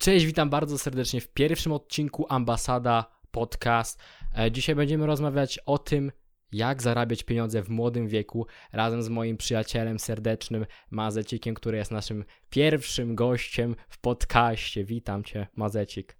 [0.00, 4.02] Cześć, witam bardzo serdecznie w pierwszym odcinku Ambasada Podcast.
[4.38, 6.12] E, dzisiaj będziemy rozmawiać o tym,
[6.52, 12.24] jak zarabiać pieniądze w młodym wieku razem z moim przyjacielem serdecznym Mazecikiem, który jest naszym
[12.50, 14.84] pierwszym gościem w podcaście.
[14.84, 16.16] Witam cię, Mazecik.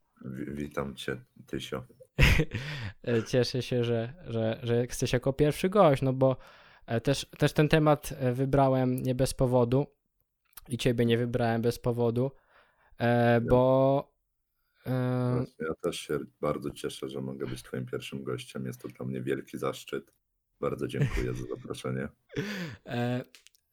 [0.54, 1.84] Witam cię, Tysio.
[3.08, 6.36] E, cieszę się, że, że, że jesteś jako pierwszy gość, no bo
[6.86, 9.86] e, też, też ten temat wybrałem nie bez powodu
[10.68, 12.30] i ciebie nie wybrałem bez powodu
[13.00, 14.12] E, bo.
[14.86, 18.66] E, ja też się bardzo cieszę, że mogę być Twoim pierwszym gościem.
[18.66, 20.12] Jest to dla mnie wielki zaszczyt.
[20.60, 22.08] Bardzo dziękuję za zaproszenie.
[22.86, 23.24] E,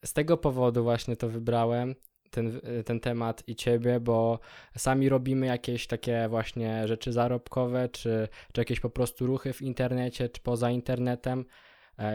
[0.04, 1.94] z tego powodu właśnie to wybrałem,
[2.30, 4.40] ten, ten temat i ciebie, bo
[4.76, 10.28] sami robimy jakieś takie właśnie rzeczy zarobkowe, czy, czy jakieś po prostu ruchy w internecie,
[10.28, 11.44] czy poza internetem.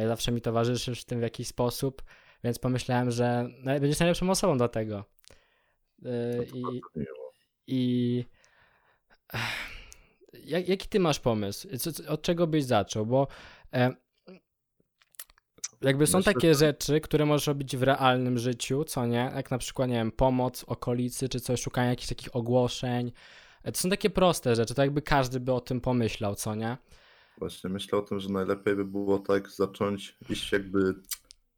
[0.08, 2.04] Zawsze mi towarzyszysz w tym w jakiś sposób,
[2.44, 5.13] więc pomyślałem, że będziesz najlepszą osobą do tego.
[6.06, 6.82] E, I,
[7.68, 8.26] i
[10.34, 11.68] jak, jaki ty masz pomysł?
[12.08, 13.06] Od czego byś zaczął?
[13.06, 13.28] Bo
[13.74, 13.96] e,
[15.82, 19.32] jakby są Myślę, takie rzeczy, które możesz robić w realnym życiu, co nie?
[19.36, 23.12] Jak na przykład, nie wiem, pomoc okolicy, czy coś, szukanie jakichś takich ogłoszeń.
[23.64, 26.78] E, to są takie proste rzeczy, to jakby każdy by o tym pomyślał, co nie?
[27.38, 30.96] Właśnie myślę o tym, że najlepiej by było tak zacząć iść jakby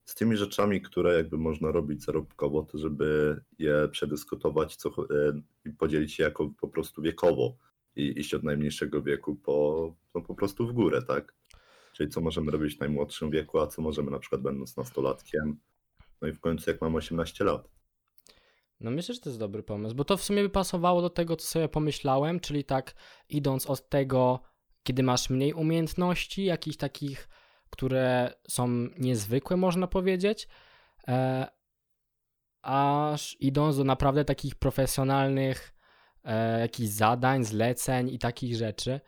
[0.06, 5.70] z tymi rzeczami, które jakby można robić zarobkowo, to żeby je przedyskutować co, e, i
[5.70, 7.58] podzielić się jako po prostu wiekowo
[7.96, 11.36] i iść od najmniejszego wieku po, no po prostu w górę, tak?
[11.94, 15.60] Czyli co możemy robić w najmłodszym wieku, a co możemy na przykład będąc nastolatkiem,
[16.22, 17.70] no i w końcu jak mam 18 lat.
[18.80, 21.36] No myślę, że to jest dobry pomysł, bo to w sumie by pasowało do tego,
[21.36, 22.96] co sobie pomyślałem, czyli tak
[23.30, 24.40] idąc od tego,
[24.84, 27.30] kiedy masz mniej umiejętności, jakichś takich
[27.76, 30.48] które są niezwykłe, można powiedzieć,
[31.08, 31.48] e,
[32.62, 35.74] aż idąc do naprawdę takich profesjonalnych
[36.24, 39.00] e, jakichś zadań, zleceń i takich rzeczy.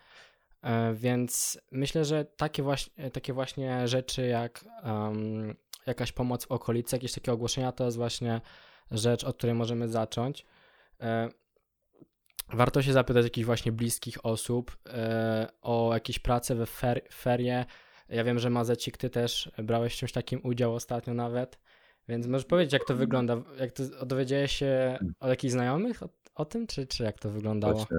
[0.62, 6.96] E, więc myślę, że takie właśnie, takie właśnie rzeczy jak um, jakaś pomoc w okolicy,
[6.96, 8.42] jakieś takie ogłoszenia, to jest właśnie
[8.92, 10.46] rzecz, od której możemy zacząć.
[12.54, 14.78] Warto się zapytać jakichś właśnie bliskich osób
[15.62, 17.66] o jakieś prace we fer ferie,
[18.10, 21.60] ja wiem, że Mazecik, ty też brałeś w czymś takim udział ostatnio nawet,
[22.08, 23.44] więc możesz powiedzieć, jak to wygląda?
[23.60, 27.74] Jak to dowiedziałeś się od jakichś znajomych o, o tym, czy, czy jak to wyglądało?
[27.74, 27.98] Właśnie,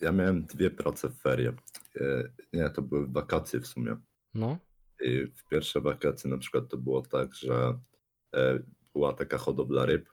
[0.00, 1.52] ja miałem dwie prace w ferie.
[2.00, 3.96] E, nie, to były wakacje w sumie.
[4.34, 4.58] No.
[5.00, 7.78] I w pierwsze wakacje na przykład to było tak, że
[8.34, 8.58] e,
[8.92, 10.08] była taka hodowla ryb,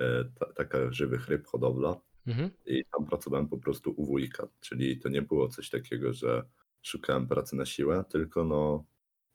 [0.00, 0.24] e,
[0.54, 2.50] taka żywych ryb hodowla mhm.
[2.66, 6.42] i tam pracowałem po prostu u wujka, czyli to nie było coś takiego, że
[6.84, 8.84] szukałem pracy na siłę, tylko no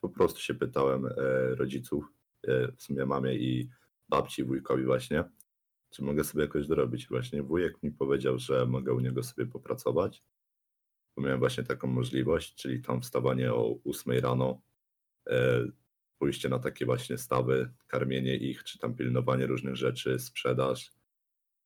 [0.00, 1.12] po prostu się pytałem e,
[1.54, 2.04] rodziców,
[2.46, 3.68] e, w sumie mamie i
[4.08, 5.24] babci, wujkowi właśnie,
[5.90, 7.08] czy mogę sobie jakoś dorobić.
[7.08, 10.24] Właśnie wujek mi powiedział, że mogę u niego sobie popracować,
[11.16, 14.62] bo miałem właśnie taką możliwość, czyli tam wstawanie o 8 rano,
[15.28, 15.64] e,
[16.18, 20.92] pójście na takie właśnie stawy, karmienie ich, czy tam pilnowanie różnych rzeczy, sprzedaż.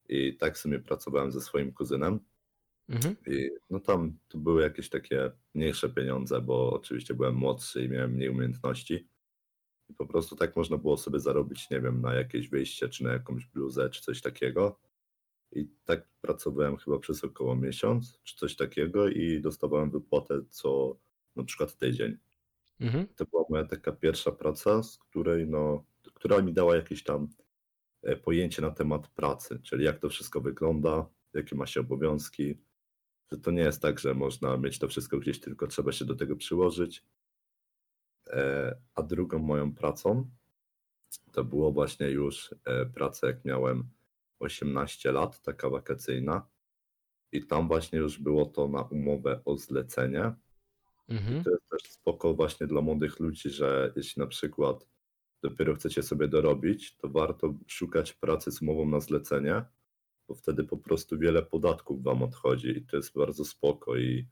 [0.09, 2.21] I tak sobie pracowałem ze swoim kuzynem.
[2.89, 3.17] Mhm.
[3.27, 8.13] I no tam to były jakieś takie mniejsze pieniądze, bo oczywiście byłem młodszy i miałem
[8.13, 9.09] mniej umiejętności.
[9.89, 13.13] I po prostu tak można było sobie zarobić, nie wiem, na jakieś wyjście, czy na
[13.13, 14.81] jakąś bluzę, czy coś takiego.
[15.53, 20.99] I tak pracowałem chyba przez około miesiąc, czy coś takiego, i dostawałem wypłatę co
[21.37, 22.19] na przykład tydzień.
[22.81, 23.07] Mhm.
[23.17, 25.85] To była moja taka pierwsza praca, z której, no,
[26.15, 27.29] która mi dała jakieś tam
[28.03, 32.59] e, pojęcie na temat pracy, czyli jak to wszystko wygląda, jakie ma się obowiązki,
[33.33, 36.15] że to nie jest tak, że można mieć to wszystko gdzieś, tylko trzeba się do
[36.15, 37.05] tego przyłożyć.
[38.31, 40.31] E, a drugą moją pracą
[41.33, 43.89] to było właśnie już e, praca, jak miałem
[44.39, 46.47] 18 lat, taka wakacyjna.
[47.33, 50.33] I tam właśnie już było to na umowę o zlecenie.
[51.09, 51.45] Mhm.
[51.45, 54.89] to jest też spoko właśnie dla młodych ludzi, że jeśli na przykład
[55.43, 59.63] dopiero chcecie sobie dorobić, to warto szukać pracy z umową na zlecenie,
[60.29, 64.27] bo wtedy po prostu wiele podatków wam odchodzi i to jest bardzo spoko i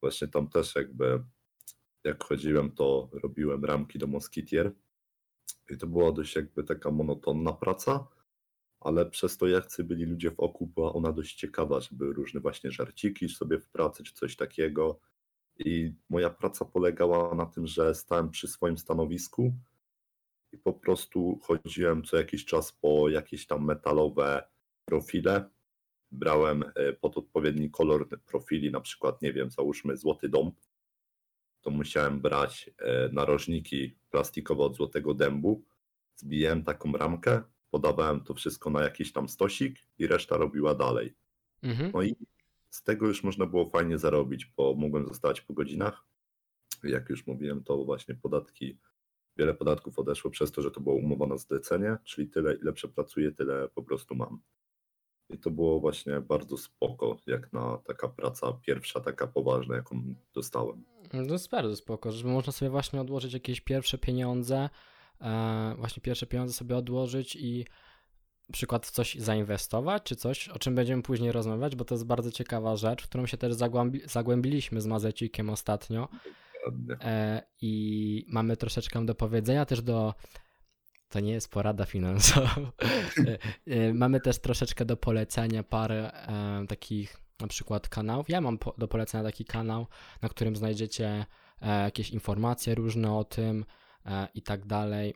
[0.00, 1.24] właśnie tam też jakby
[2.04, 4.72] jak chodziłem, to robiłem ramki do Moskitier
[5.70, 8.08] i to była dość jakby taka monotonna praca,
[8.80, 12.70] ale przez to jak byli ludzie w oku, była ona dość ciekawa, żeby różne właśnie
[12.70, 15.00] żarciki sobie w pracy czy coś takiego
[15.58, 19.54] i moja praca polegała na tym, że stałem przy swoim stanowisku
[20.52, 24.48] i po prostu chodziłem co jakiś czas po jakieś tam metalowe
[24.84, 25.50] profile.
[26.12, 30.54] Brałem e, pod odpowiedni kolor profili, na przykład, nie wiem, załóżmy złoty dąb,
[31.60, 35.64] to musiałem brać e, narożniki plastikowe od złotego dębu,
[36.16, 41.14] zbijałem taką ramkę, podawałem to wszystko na jakiś tam stosik i reszta robiła dalej.
[41.62, 41.90] Mhm.
[41.94, 42.16] No i
[42.70, 46.04] z tego już można było fajnie zarobić, bo mogłem zostać po godzinach.
[46.84, 48.78] Jak już mówiłem, to właśnie podatki,
[49.36, 53.32] wiele podatków odeszło przez to, że to była umowa na zlecenie, czyli tyle, ile przepracuję,
[53.32, 54.40] tyle po prostu mam.
[55.30, 60.02] I to było właśnie bardzo spoko, jak na taka praca pierwsza, taka poważna, jaką
[60.34, 60.84] dostałem.
[61.10, 64.70] To jest bardzo spoko, że można sobie właśnie odłożyć jakieś pierwsze pieniądze,
[65.20, 67.64] e, właśnie pierwsze pieniądze sobie odłożyć i
[68.48, 72.06] na przykład w coś zainwestować, czy coś, o czym będziemy później rozmawiać, bo to jest
[72.06, 76.08] bardzo ciekawa rzecz, w którą się też zagłębi zagłębiliśmy z Mazecikiem ostatnio.
[77.00, 80.14] E, I mamy troszeczkę do powiedzenia też do.
[81.10, 82.54] To nie jest porada finansowa.
[83.18, 88.28] E, e, mamy też troszeczkę do polecenia parę e, takich na przykład kanałów.
[88.28, 89.86] Ja mam po, do polecenia taki kanał,
[90.22, 91.26] na którym znajdziecie
[91.62, 93.64] e, jakieś informacje różne o tym
[94.06, 95.14] e, i tak dalej.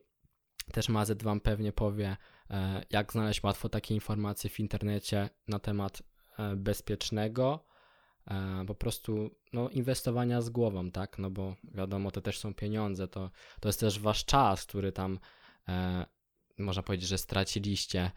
[0.73, 2.17] Też Mazet Wam pewnie powie,
[2.51, 6.03] E, jak znaleźć łatwo takie informacje w internecie na temat
[6.57, 7.65] bezpiecznego,
[8.67, 11.19] po prostu no, inwestowania z głową, tak?
[11.19, 13.31] No bo wiadomo, to też są pieniądze, to,
[13.61, 15.19] to jest też wasz czas, który tam
[16.59, 18.11] można powiedzieć, że straciliście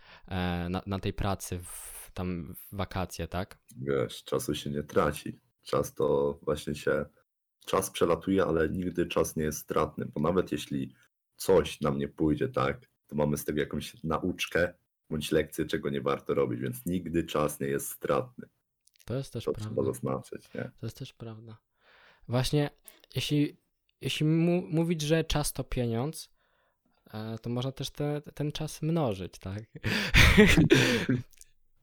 [0.69, 3.57] na, na tej pracy w, tam w wakacje, tak?
[3.77, 5.39] Wiesz, czasu się nie traci.
[5.63, 7.05] Czas to właśnie się.
[7.65, 10.93] Czas przelatuje, ale nigdy czas nie jest stratny, bo nawet jeśli
[11.35, 14.73] coś nam nie pójdzie tak, to mamy z tego jakąś nauczkę
[15.09, 18.47] bądź lekcję, czego nie warto robić, więc nigdy czas nie jest stratny.
[19.05, 19.75] To jest też to prawda.
[19.75, 20.71] trzeba zaznaczyć, nie?
[20.79, 21.57] To jest też prawda.
[22.27, 22.69] Właśnie,
[23.15, 23.57] jeśli,
[24.01, 26.36] jeśli mu, mówić, że czas to pieniądz, e,
[27.41, 29.63] to można też te, ten czas mnożyć, tak?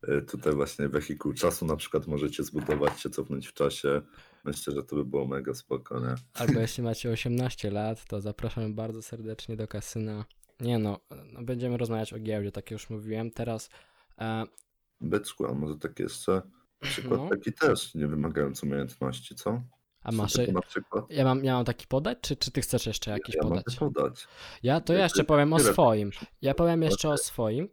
[0.09, 4.03] E, tutaj właśnie wehikuł czasu na przykład możecie zbudować się, cofnąć w czasie.
[4.44, 6.15] Myślę, że to by było mega spokojne.
[6.35, 10.25] Albo jeśli macie 18 lat, to zapraszam bardzo serdecznie do kasyna
[10.61, 11.00] nie no,
[11.32, 13.31] no, będziemy rozmawiać o giełdzie, tak już mówiłem.
[13.31, 13.70] Teraz.
[14.19, 14.44] E...
[15.00, 16.43] Byczku, a może tak jeszcze
[16.81, 17.29] przykład no.
[17.29, 19.62] taki też, nie wymagając umiejętności, co?
[20.05, 20.35] A masz.
[20.53, 21.05] Na przykład?
[21.11, 23.81] Ja mam, ja mam taki podać, czy, czy ty chcesz jeszcze jakiś ja podać?
[23.81, 24.27] Mogę podać?
[24.62, 26.11] Ja to ja jeszcze powiem o swoim.
[26.43, 27.69] Ja powiem jeszcze o swoim,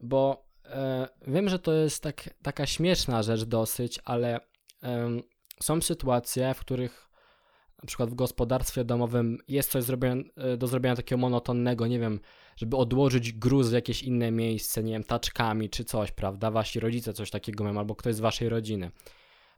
[0.00, 4.40] bo e, wiem, że to jest tak, taka śmieszna rzecz dosyć, ale
[4.82, 5.08] e,
[5.62, 7.10] są sytuacje, w których
[7.82, 10.22] na przykład w gospodarstwie domowym jest coś zrobione,
[10.58, 12.20] do zrobienia takiego monotonnego, nie wiem,
[12.56, 16.50] żeby odłożyć gruz w jakieś inne miejsce, nie wiem, taczkami czy coś, prawda?
[16.50, 18.90] Wasi rodzice coś takiego mają, albo ktoś z waszej rodziny.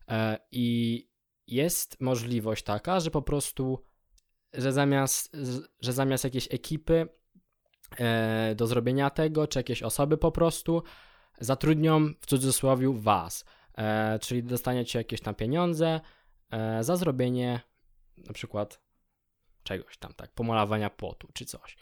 [0.08, 1.11] E, I
[1.46, 3.84] jest możliwość taka, że po prostu,
[4.52, 5.36] że zamiast,
[5.80, 7.08] że zamiast jakiejś ekipy
[7.98, 10.82] e, do zrobienia tego, czy jakieś osoby po prostu,
[11.40, 13.44] zatrudnią w cudzysłowie was.
[13.78, 16.00] E, czyli dostaniecie jakieś tam pieniądze
[16.80, 17.60] za zrobienie
[18.16, 18.80] na przykład
[19.62, 21.76] czegoś tam, tak, pomalowania płotu czy coś.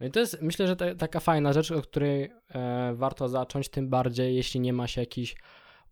[0.00, 3.88] No i to jest, myślę, że taka fajna rzecz, od której e, warto zacząć, tym
[3.88, 5.36] bardziej, jeśli nie ma się jakichś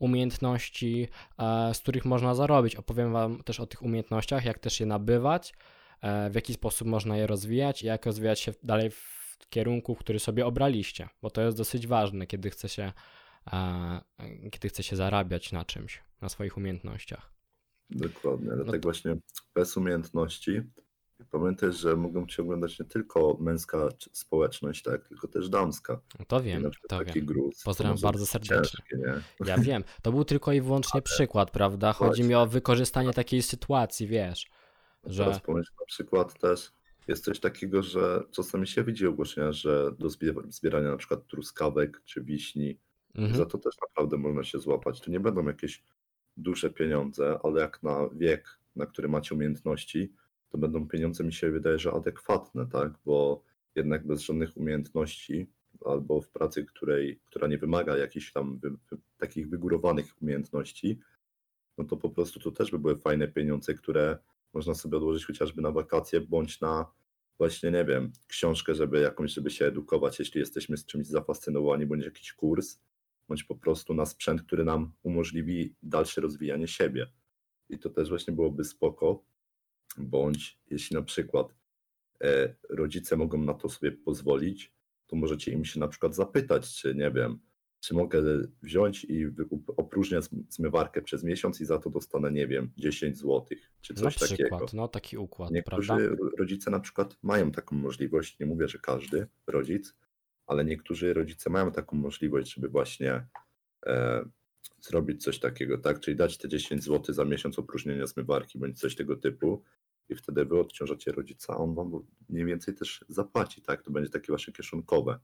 [0.03, 1.09] umiejętności,
[1.39, 2.77] e, z których można zarobić.
[2.77, 5.55] Opowiem Wam też o tych umiejętnościach, jak też je nabywać,
[6.01, 10.19] e, w jaki sposób można je rozwijać i jak rozwijać się dalej w kierunku, który
[10.19, 12.93] sobie obraliście, bo to jest dosyć ważne, kiedy chce się,
[13.53, 14.01] e,
[14.51, 17.33] kiedy chce się zarabiać na czymś, na swoich umiejętnościach.
[17.91, 18.83] Dokładnie, no dlatego no.
[18.83, 19.17] właśnie
[19.55, 20.63] bez umiejętności
[21.31, 26.01] pamiętaj, że mogą cię oglądać nie tylko męska społeczność, tak, tylko też damska.
[26.19, 27.27] No to wiem, to wiem.
[27.27, 28.85] Gruz, Pozdrawiam bardzo serdecznie.
[28.91, 31.03] Ciężkie, ja wiem, to był tylko i wyłącznie Ale...
[31.03, 31.93] przykład, prawda?
[31.93, 32.25] Chodzi właśnie.
[32.25, 34.51] mi o wykorzystanie takiej sytuacji, wiesz,
[35.05, 35.25] że...
[35.25, 36.73] Teraz pomyśl na przykład też,
[37.09, 40.09] jest coś takiego, że czasami się widzi ogłoszenia, że do
[40.49, 42.79] zbierania na przykład truskawek czy wiśni,
[43.15, 43.37] mhm.
[43.37, 45.01] za to też naprawdę można się złapać.
[45.01, 45.85] To nie będą jakieś
[46.37, 50.13] duże pieniądze, ale jak na wiek, na który macie umiejętności,
[50.53, 52.93] to będą pieniądze, mi się wydaje, że adekwatne, tak?
[53.05, 53.45] Bo
[53.75, 55.51] jednak bez żadnych umiejętności
[55.85, 58.77] albo w pracy, której, która nie wymaga jakichś tam wy,
[59.19, 61.01] takich wygórowanych umiejętności,
[61.79, 64.19] no to po prostu to też by były fajne pieniądze, które
[64.53, 66.87] można sobie odłożyć chociażby na wakacje, bądź na
[67.39, 72.05] właśnie, nie wiem, książkę, żeby jakąś, żeby się edukować, jeśli jesteśmy z czymś zafascynowani, bądź
[72.05, 72.79] jakiś kurs,
[73.29, 77.07] bądź po prostu na sprzęt, który nam umożliwi dalsze rozwijanie siebie.
[77.69, 79.25] I to też właśnie byłoby spoko,
[79.99, 81.55] bądź jeśli na przykład
[82.23, 84.73] e, rodzice mogą na to sobie pozwolić,
[85.07, 87.39] to możecie im się na przykład zapytać, czy nie wiem,
[87.81, 88.23] czy mogę
[88.63, 89.27] wziąć i
[89.77, 93.45] opróżniać zmywarkę przez miesiąc i za to dostanę, nie wiem, 10 zł,
[93.81, 94.67] czy coś na przykład, takiego.
[94.73, 96.17] No taki układ, Niektórzy prawda?
[96.39, 99.95] rodzice na przykład mają taką możliwość, nie mówię, że każdy rodzic,
[100.47, 103.27] ale niektórzy rodzice mają taką możliwość, żeby właśnie
[103.87, 104.25] e,
[104.81, 106.01] zrobić coś takiego, tak?
[106.01, 109.63] Czyli dać te 10 zł za miesiąc opróżnienia zmywarki bądź coś tego typu
[110.09, 111.91] i wtedy wy odciążacie rodzica, on wam
[112.29, 113.83] mniej więcej też zapłaci, tak?
[113.83, 115.19] To będzie takie wasze kieszonkowe.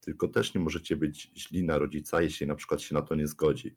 [0.00, 3.26] Tylko też nie możecie być źli na rodzica, jeśli na przykład się na to nie
[3.26, 3.76] zgodzi.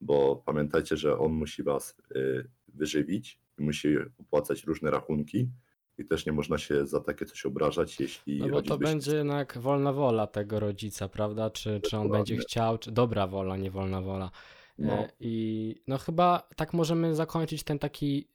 [0.00, 5.50] bo pamiętajcie, że on musi was y, wyżywić, musi opłacać różne rachunki
[6.00, 8.38] i też nie można się za takie coś obrażać, jeśli.
[8.38, 11.50] No bo to będzie jednak wolna wola tego rodzica, prawda?
[11.50, 14.30] Czy, czy on będzie chciał, czy dobra wola, nie wolna wola.
[14.78, 14.92] No.
[14.92, 18.28] E, I no chyba tak możemy zakończyć ten taki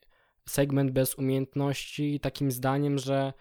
[0.45, 3.33] segment bez umiejętności takim zdaniem, że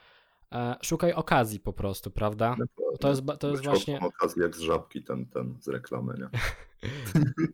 [0.53, 2.57] e, szukaj okazji po prostu, prawda?
[3.01, 4.01] To jest, to jest właśnie.
[4.01, 6.29] okazji jak z żabki ten, ten z reklamy, nie?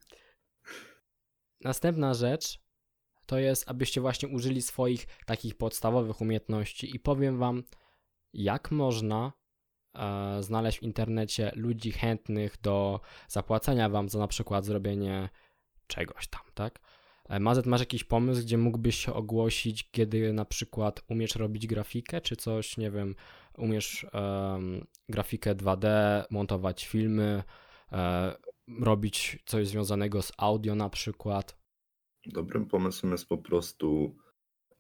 [1.61, 2.70] Następna rzecz
[3.31, 7.63] to jest, abyście właśnie użyli swoich takich podstawowych umiejętności i powiem wam,
[8.33, 9.33] jak można
[9.95, 15.29] e, znaleźć w internecie ludzi chętnych do zapłacenia wam za na przykład zrobienie
[15.87, 16.81] czegoś tam, tak?
[17.29, 22.21] E, Mazet, masz jakiś pomysł, gdzie mógłbyś się ogłosić, kiedy na przykład umiesz robić grafikę,
[22.21, 23.15] czy coś, nie wiem,
[23.59, 25.87] umiesz um, grafikę 2D,
[26.31, 27.43] montować filmy,
[27.93, 28.35] e,
[28.81, 31.60] robić coś związanego z audio na przykład?
[32.27, 34.17] Dobrym pomysłem jest po prostu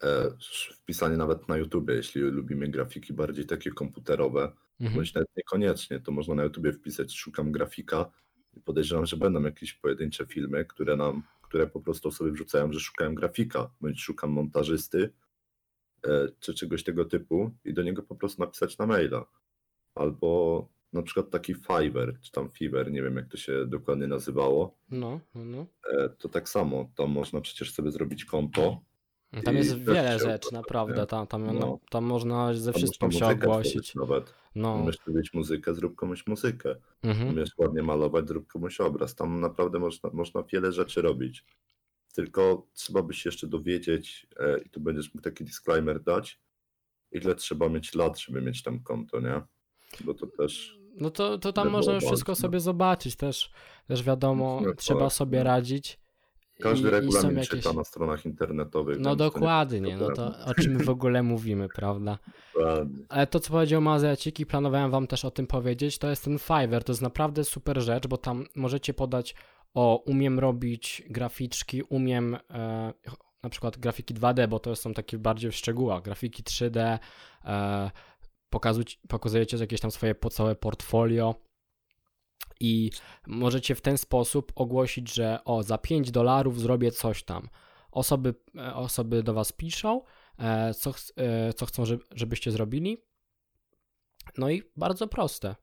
[0.03, 0.31] e,
[0.77, 4.97] wpisanie nawet na YouTube, jeśli lubimy grafiki bardziej takie komputerowe, mhm.
[4.97, 8.11] bądź nawet niekoniecznie, to można na YouTube wpisać szukam grafika
[8.53, 12.81] i podejrzewam, że będą jakieś pojedyncze filmy, które nam, które po prostu sobie wrzucają, że
[12.81, 15.13] szukają grafika, bądź szukam montażysty,
[16.07, 19.25] e, czy czegoś tego typu i do niego po prostu napisać na maila.
[19.95, 24.79] Albo na przykład taki Fiverr, czy tam Fiverr, nie wiem jak to się dokładnie nazywało.
[24.91, 25.67] No, no, no.
[25.93, 28.81] E, to tak samo, tam można przecież sobie zrobić konto.
[29.45, 31.07] Tam jest wiele rzeczy, naprawdę.
[31.07, 31.79] Tam, tam, no.
[31.91, 33.95] tam można ze wszystkim się ogłosić.
[33.95, 34.35] Nawet.
[34.55, 34.75] No.
[34.75, 36.77] Umiesz robić muzykę, zrób komuś muzykę.
[37.03, 37.29] Mhm.
[37.29, 39.15] Umiesz ładnie malować, zrób komuś obraz.
[39.15, 41.45] Tam naprawdę można, można wiele rzeczy robić.
[42.15, 46.41] Tylko trzeba by się jeszcze dowiedzieć, e, i tu będziesz mógł taki disclaimer dać,
[47.13, 49.43] ile trzeba mieć lat, żeby mieć tam konto, nie?
[50.05, 53.51] Bo to też no to, to tam można już wszystko sobie zobaczyć też.
[53.87, 55.45] Też wiadomo, no, trzeba sobie no.
[55.45, 56.01] radzić.
[56.61, 57.49] Każdy I, regulamin i jakieś...
[57.49, 58.99] czyta na stronach internetowych.
[59.01, 62.19] No dokładnie, no to o czym w ogóle mówimy, prawda?
[62.55, 63.05] Dokładnie.
[63.09, 66.39] Ale to, co powiedział Mazjacik i planowałem wam też o tym powiedzieć, to jest ten
[66.39, 66.85] Fiverr.
[66.85, 69.35] To jest naprawdę super rzecz, bo tam możecie podać
[69.75, 72.93] o umiem robić graficzki, umiem e,
[73.43, 76.99] na przykład grafiki 2D, bo to są takie bardziej w szczegółach, grafiki 3D,
[77.45, 77.91] e,
[79.09, 81.35] pokazujecie jakieś tam swoje całe portfolio
[82.61, 82.91] i
[83.27, 87.49] możecie w ten sposób ogłosić, że o, za 5 dolarów zrobię coś tam.
[87.91, 90.03] Osoby, e, osoby do Was piszą,
[90.39, 92.99] e, co, e, co chcą, żebyście zrobili.
[94.39, 95.57] No i bardzo proste.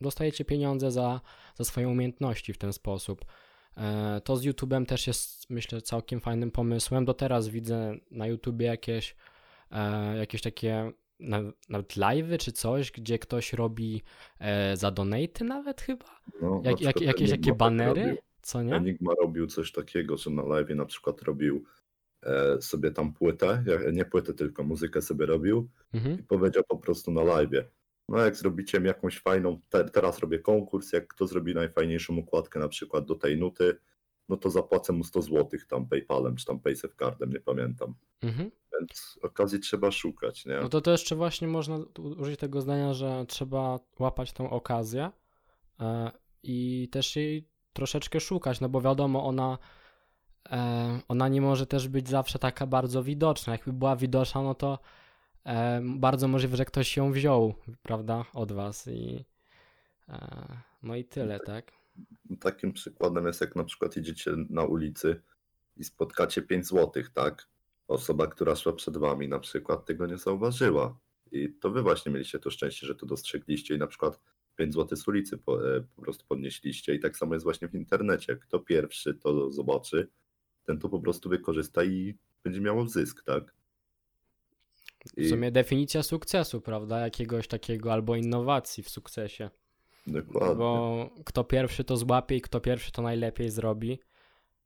[0.00, 1.20] Dostajecie pieniądze za,
[1.54, 3.24] za swoje umiejętności w ten sposób.
[4.24, 7.04] To z YouTube'em też jest, myślę, całkiem fajnym pomysłem.
[7.04, 9.16] Do teraz widzę na YouTubie jakieś,
[10.18, 10.92] jakieś takie
[11.68, 14.02] nawet live'y czy coś, gdzie ktoś robi
[14.38, 16.20] e, za donaty nawet chyba?
[16.42, 18.02] No, jak, jak, jakieś takie banery?
[18.02, 18.74] Robił, co nie?
[18.74, 21.64] Enigma robił coś takiego, że na live na przykład robił
[22.22, 26.20] e, sobie tam płytę, nie płytę, tylko muzykę sobie robił mhm.
[26.20, 27.64] i powiedział po prostu na live.
[28.08, 32.60] No jak zrobicie mi jakąś fajną, te, teraz robię konkurs, jak kto zrobi najfajniejszą układkę
[32.60, 33.76] na przykład do tej nuty,
[34.30, 37.94] no to zapłacę mu 100 zł tam PayPalem czy tam PaySafeCardem, nie pamiętam.
[38.22, 38.50] Mhm.
[38.78, 40.60] Więc okazji trzeba szukać, nie?
[40.62, 41.78] No to to jeszcze właśnie można
[42.18, 45.10] użyć tego zdania, że trzeba łapać tą okazję
[45.80, 46.10] e,
[46.42, 49.58] i też jej troszeczkę szukać, no bo wiadomo, ona
[50.50, 53.52] e, ona nie może też być zawsze taka bardzo widoczna.
[53.52, 54.78] Jakby była widoczna, no to
[55.44, 59.24] e, bardzo możliwe, że ktoś ją wziął, prawda, od was i
[60.82, 61.79] no i tyle, tak?
[62.40, 65.22] Takim przykładem jest jak na przykład idziecie na ulicy
[65.76, 67.48] i spotkacie 5 złotych, tak?
[67.88, 70.98] Osoba, która szła przed wami na przykład tego nie zauważyła.
[71.32, 74.20] I to wy właśnie mieliście to szczęście, że to dostrzegliście i na przykład
[74.56, 76.94] 5 zł z ulicy po, e, po prostu podnieśliście.
[76.94, 78.36] I tak samo jest właśnie w internecie.
[78.36, 80.08] Kto pierwszy to zobaczy,
[80.66, 82.14] ten to po prostu wykorzysta i
[82.44, 83.54] będzie miał zysk, tak?
[85.16, 85.24] I...
[85.24, 87.00] W sumie definicja sukcesu, prawda?
[87.00, 89.50] Jakiegoś takiego albo innowacji w sukcesie.
[90.12, 90.54] Dokładnie.
[90.54, 93.98] Bo kto pierwszy to złapie i kto pierwszy to najlepiej zrobi.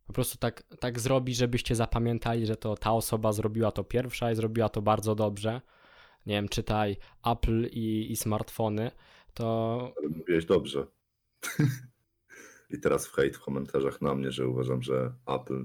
[0.06, 4.34] Po prostu tak, tak zrobi, żebyście zapamiętali, że to ta osoba zrobiła to pierwsza i
[4.34, 5.60] zrobiła to bardzo dobrze.
[6.26, 8.90] Nie wiem, czytaj Apple i, i smartfony,
[9.34, 9.78] to...
[9.98, 10.86] Ale mówiłeś dobrze.
[12.70, 15.64] I teraz w hejt w komentarzach na mnie, że uważam, że Apple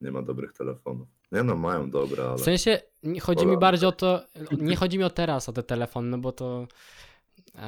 [0.00, 1.08] nie ma dobrych telefonów.
[1.32, 2.36] Nie no, mają dobre, ale...
[2.36, 2.80] W sensie,
[3.22, 4.20] chodzi mi bardziej o to,
[4.58, 6.66] nie chodzi mi o teraz, o te telefony, no bo to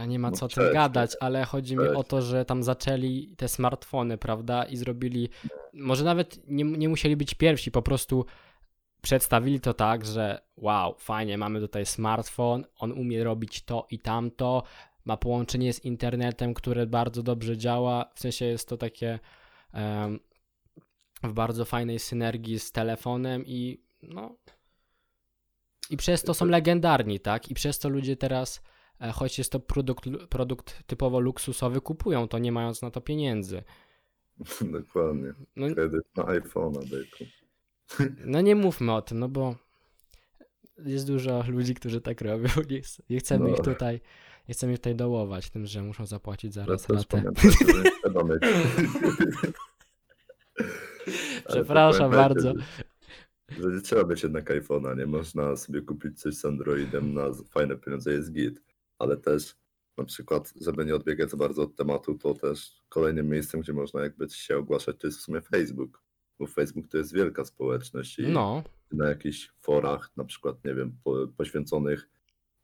[0.06, 3.34] nie ma no co o tym gadać, ale chodzi mi o to, że tam zaczęli
[3.36, 5.28] te smartfony, prawda, i zrobili,
[5.72, 8.26] może nawet nie, nie musieli być pierwsi, po prostu
[9.02, 14.62] przedstawili to tak, że wow, fajnie, mamy tutaj smartfon, on umie robić to i tamto,
[15.04, 19.18] ma połączenie z internetem, które bardzo dobrze działa, w sensie jest to takie
[19.74, 20.20] um,
[21.22, 24.36] w bardzo fajnej synergii z telefonem i no
[25.90, 27.50] i przez to są legendarni, tak?
[27.50, 28.62] I przez to ludzie teraz,
[29.00, 33.62] choć jest to produkt, produkt typowo luksusowy, kupują to, nie mając na to pieniędzy.
[34.80, 35.34] Dokładnie.
[35.56, 37.24] No, Kredyt na iPhone'a, byku.
[38.24, 39.56] No nie mówmy o tym, no bo
[40.84, 42.48] jest dużo ludzi, którzy tak robią.
[42.70, 43.54] Nie, nie chcemy no.
[43.56, 44.00] ich tutaj
[44.48, 47.22] nie chcemy ich tutaj dołować tym, że muszą zapłacić zaraz ratę.
[51.48, 52.52] Przepraszam bardzo.
[53.48, 57.76] Że nie trzeba mieć jednak iPhone'a, nie można sobie kupić coś z Androidem na fajne
[57.76, 58.60] pieniądze, jest git,
[58.98, 59.56] ale też
[59.96, 64.02] na przykład, żeby nie odbiegać za bardzo od tematu, to też kolejnym miejscem, gdzie można
[64.02, 66.02] jakby się ogłaszać, to jest w sumie Facebook,
[66.38, 68.62] bo Facebook to jest wielka społeczność i no.
[68.92, 72.08] na jakichś forach, na przykład, nie wiem, po, poświęconych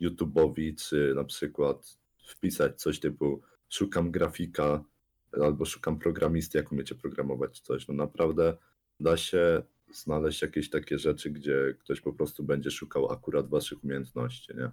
[0.00, 4.84] YouTube'owi, czy na przykład wpisać coś typu szukam grafika
[5.32, 7.88] albo szukam programisty, jak umiecie programować coś.
[7.88, 8.56] No naprawdę
[9.00, 9.62] da się
[9.92, 14.70] znaleźć jakieś takie rzeczy, gdzie ktoś po prostu będzie szukał akurat waszych umiejętności, nie?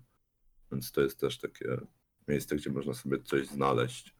[0.71, 1.77] Więc to jest też takie
[2.27, 4.15] miejsce, gdzie można sobie coś znaleźć.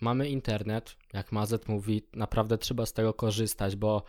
[0.00, 4.02] Mamy internet, jak Mazet mówi, naprawdę trzeba z tego korzystać, bo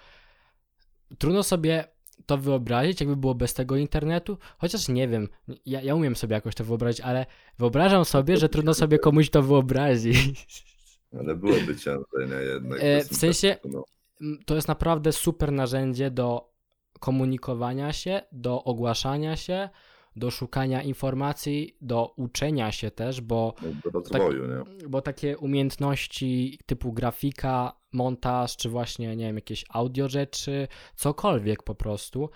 [1.18, 1.88] trudno sobie
[2.26, 4.38] to wyobrazić, jakby było bez tego internetu?
[4.58, 5.28] Chociaż nie wiem,
[5.66, 7.26] ja, ja umiem sobie jakoś to wyobrazić, ale
[7.60, 10.48] wyobrażam sobie, że trudno sobie komuś to wyobrazić.
[11.20, 12.80] Ale byłoby ciężej, nie jednak.
[12.84, 13.84] E, w sensie, no.
[14.46, 16.54] to jest naprawdę super narzędzie do
[17.00, 19.70] komunikowania się, do ogłaszania się,
[20.18, 24.88] do szukania informacji, do uczenia się też, bo, do rozwoju, tak, nie?
[24.90, 31.76] bo takie umiejętności typu grafika, montaż, czy właśnie, nie wiem, jakieś audio rzeczy, cokolwiek po
[31.76, 32.30] prostu,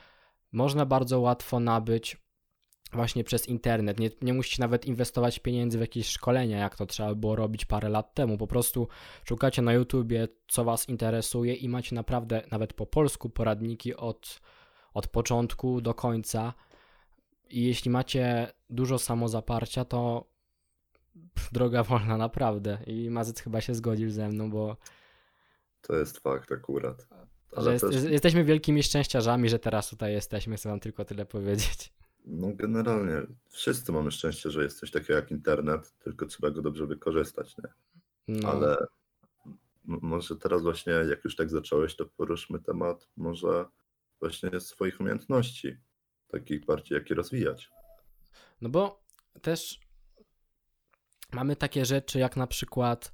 [0.52, 2.18] można bardzo łatwo nabyć
[2.94, 4.00] właśnie przez internet.
[4.00, 7.90] Nie, nie musicie nawet inwestować pieniędzy w jakieś szkolenia, jak to trzeba było robić parę
[7.90, 8.38] lat temu.
[8.38, 8.88] Po prostu
[9.24, 14.42] szukacie na YouTubie, co Was interesuje i macie naprawdę nawet po polsku poradniki od,
[14.94, 16.54] od początku do końca.
[17.52, 20.32] I jeśli macie dużo samozaparcia, to
[21.52, 22.78] droga wolna naprawdę.
[22.88, 24.78] I Mazyc chyba się zgodził ze mną, bo
[25.82, 27.08] to jest fakt akurat.
[27.56, 28.04] Ale jest, też...
[28.04, 31.94] Jesteśmy wielkimi szczęściarzami, że teraz tutaj jesteśmy, chcę wam tylko tyle powiedzieć.
[32.26, 36.86] No generalnie wszyscy mamy szczęście, że jest coś takiego jak internet, tylko trzeba go dobrze
[36.86, 37.70] wykorzystać, nie?
[38.28, 38.50] No.
[38.50, 38.78] Ale
[39.86, 43.66] może teraz właśnie, jak już tak zacząłeś, to poruszmy temat może
[44.20, 45.78] właśnie swoich umiejętności,
[46.32, 47.70] takich bardziej, jak je rozwijać.
[48.62, 49.04] No bo
[49.42, 49.80] też
[51.32, 53.14] mamy takie rzeczy jak na przykład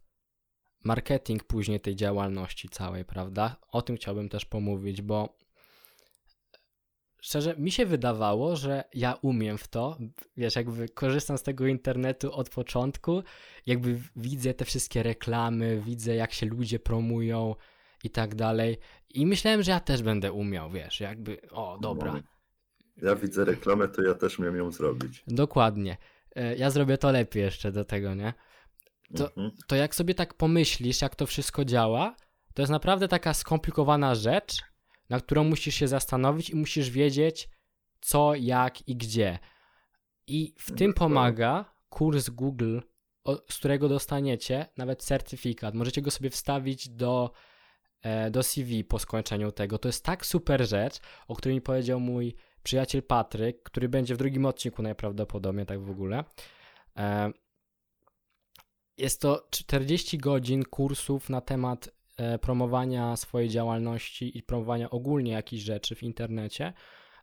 [0.84, 3.56] marketing później tej działalności całej, prawda?
[3.72, 5.38] O tym chciałbym też pomówić, bo
[7.22, 9.98] szczerze, mi się wydawało, że ja umiem w to,
[10.38, 13.24] wiesz, jakby korzystam z tego internetu od początku,
[13.66, 17.56] jakby widzę te wszystkie reklamy, widzę jak się ludzie promują
[18.04, 18.78] i tak dalej
[19.10, 22.22] i myślałem, że ja też będę umiał, wiesz, jakby, o, dobra.
[23.02, 25.24] Ja widzę reklamę, to ja też umiem ją zrobić.
[25.28, 25.98] Dokładnie.
[26.36, 28.34] E, ja zrobię to lepiej jeszcze do tego, nie?
[29.16, 29.52] to, mhm.
[29.68, 32.16] to jak sobie tak pomyślisz, jak to wszystko działa,
[32.54, 34.58] to jest naprawdę taka skomplikowana rzecz,
[35.10, 37.50] na którą musisz się zastanowić i musisz wiedzieć,
[38.02, 39.40] co, jak i gdzie.
[40.28, 42.80] I w tym pomaga kurs Google,
[43.50, 45.76] z którego dostaniecie nawet certyfikat.
[45.76, 47.32] Możecie go sobie wstawić do,
[48.02, 49.78] e, do CV po skończeniu tego.
[49.78, 52.36] To jest tak super rzecz, o której mi powiedział mój
[52.68, 56.24] przyjaciel Patryk, który będzie w drugim odcinku najprawdopodobniej, tak w ogóle.
[56.98, 57.32] E,
[58.98, 65.64] jest to 40 godzin kursów na temat e, promowania swojej działalności i promowania ogólnie jakichś
[65.64, 66.74] rzeczy w internecie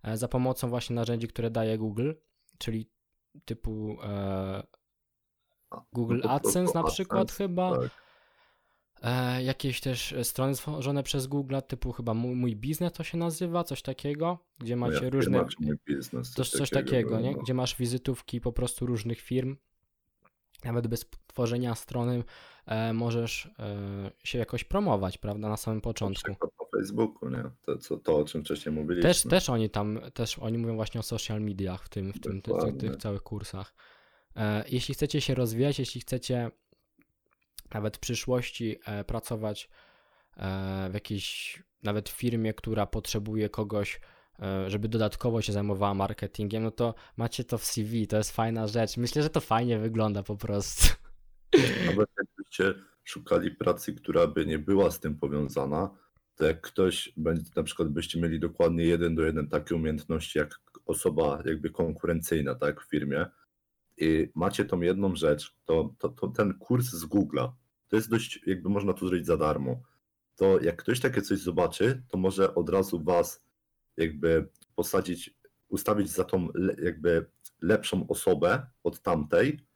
[0.02, 2.12] e, za pomocą właśnie narzędzi, które daje Google,
[2.58, 2.90] czyli
[3.44, 3.96] typu
[5.92, 7.78] Google AdSense na przykład chyba.
[7.78, 8.03] Tak.
[9.42, 13.82] Jakieś też strony stworzone przez Google, typu chyba mój, mój biznes to się nazywa, coś
[13.82, 15.46] takiego, gdzie macie różne.
[15.60, 17.32] Mój biznes, coś, coś takiego, takiego nie?
[17.32, 17.42] No.
[17.42, 19.56] gdzie masz wizytówki po prostu różnych firm
[20.64, 22.24] nawet bez tworzenia strony
[22.66, 26.30] e, możesz e, się jakoś promować, prawda, na samym początku.
[26.30, 27.44] Na Facebooku, nie?
[27.66, 29.10] To, co, to, o czym wcześniej mówiliśmy.
[29.10, 32.42] Też, też oni tam, też oni mówią właśnie o social mediach w tym, w tym
[32.42, 33.74] tych, tych, tych całych kursach.
[34.36, 36.50] E, jeśli chcecie się rozwijać, jeśli chcecie
[37.74, 39.68] nawet w przyszłości e, pracować
[40.36, 44.00] e, w jakiejś nawet firmie, która potrzebuje kogoś
[44.42, 48.66] E, żeby dodatkowo się zajmowała marketingiem, no to macie to w CV, to jest fajna
[48.66, 48.96] rzecz.
[48.96, 50.94] Myślę, że to fajnie wygląda po prostu.
[51.86, 52.74] Nawet jakbyście
[53.04, 55.90] szukali pracy, która by nie była z tym powiązana,
[56.36, 60.60] to jak ktoś będzie, na przykład byście mieli dokładnie jeden do jeden takie umiejętności jak
[60.86, 63.26] osoba jakby konkurencyjna, tak, w firmie
[63.96, 67.52] i macie tą jedną rzecz, to, to, to ten kurs z Google'a,
[67.88, 69.82] to jest dość, jakby można to zrobić za darmo
[70.36, 73.44] to jak ktoś takie coś zobaczy, to może od razu was
[73.96, 75.34] jakby posadzić,
[75.68, 76.48] ustawić za tą
[76.82, 77.26] jakby
[77.62, 79.66] lepszą osobę od tamtej,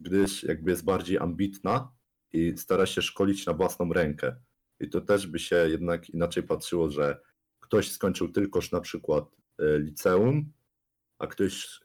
[0.00, 1.92] gdyż jakby jest bardziej ambitna
[2.32, 4.36] i stara się szkolić na własną rękę.
[4.80, 7.20] I to też by się jednak inaczej patrzyło, że
[7.60, 9.24] ktoś skończył tylkoż na przykład
[9.58, 10.52] e, liceum,
[11.18, 11.80] a ktoś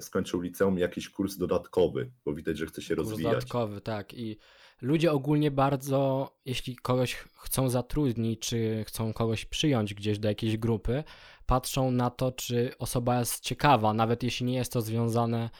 [0.00, 3.34] skończył liceum jakiś kurs dodatkowy, bo widać, że chce się kurs rozwijać.
[3.34, 4.14] Dodatkowy, tak.
[4.14, 4.38] I
[4.82, 11.04] ludzie ogólnie bardzo, jeśli kogoś chcą zatrudnić, czy chcą kogoś przyjąć gdzieś do jakiejś grupy,
[11.46, 15.50] patrzą na to, czy osoba jest ciekawa, nawet jeśli nie jest to związane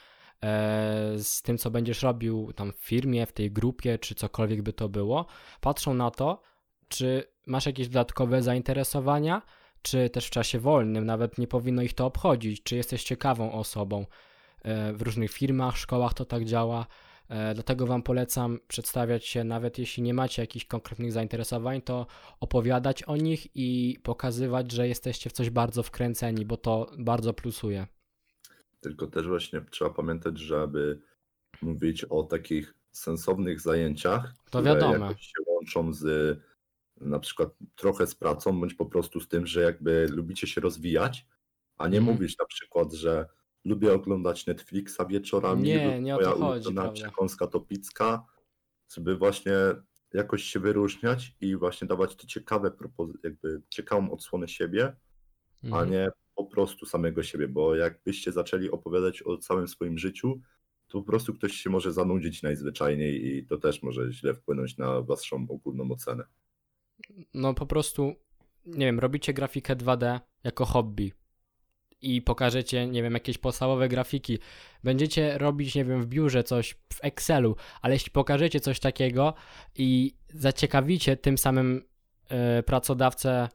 [0.43, 4.73] e, z tym, co będziesz robił tam w firmie, w tej grupie, czy cokolwiek by
[4.73, 5.27] to było.
[5.61, 6.43] Patrzą na to,
[6.89, 9.43] czy masz jakieś dodatkowe zainteresowania,
[9.83, 14.07] czy też w czasie wolnym, nawet nie powinno ich to obchodzić, czy jesteś ciekawą osobą.
[14.63, 16.87] E, w różnych firmach, szkołach to tak działa.
[17.29, 22.07] E, dlatego Wam polecam przedstawiać się, nawet jeśli nie macie jakichś konkretnych zainteresowań, to
[22.41, 27.87] opowiadać o nich i pokazywać, że jesteście w coś bardzo wkręceni, bo to bardzo plusuje.
[28.81, 31.01] Tylko też właśnie trzeba pamiętać, żeby
[31.63, 35.15] mówić o takich sensownych zajęciach, to które wiadomo.
[35.15, 36.39] się łączą z
[37.03, 41.27] na przykład trochę z pracą, bądź po prostu z tym, że jakby lubicie się rozwijać,
[41.79, 42.15] a nie mm.
[42.15, 43.27] mówić na przykład, że
[43.65, 48.25] lubię oglądać Netflixa wieczorami, nie, nie moja chodzi, przekąska to pizka,
[48.95, 49.53] żeby właśnie
[50.15, 52.73] jakoś się wyróżniać i właśnie dawać te ciekawe
[53.25, 55.75] jakby ciekawą odsłonę siebie, mm.
[55.75, 55.91] a mhm.
[55.91, 60.41] nie po prostu samego siebie, bo jakbyście zaczęli opowiadać o całym swoim życiu,
[60.89, 65.03] to po prostu ktoś się może zanudzić najzwyczajniej i to też może źle wpłynąć na
[65.03, 66.25] waszą ogólną ocenę
[67.35, 68.15] no po prostu,
[68.67, 71.13] nie wiem, robicie grafikę 2D jako hobby
[72.03, 74.39] i pokażecie, nie wiem, jakieś podstawowe grafiki,
[74.85, 79.35] będziecie robić, nie wiem, w biurze coś w Excelu, ale jeśli pokażecie coś takiego
[79.77, 81.83] i zaciekawicie tym samym
[82.31, 83.49] yy, pracodawcę,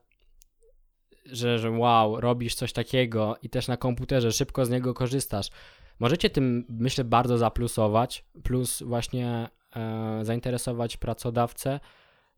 [1.26, 5.50] że, że wow, robisz coś takiego i też na komputerze szybko z niego korzystasz,
[5.98, 9.48] możecie tym, myślę, bardzo zaplusować, plus właśnie
[10.18, 11.80] yy, zainteresować pracodawcę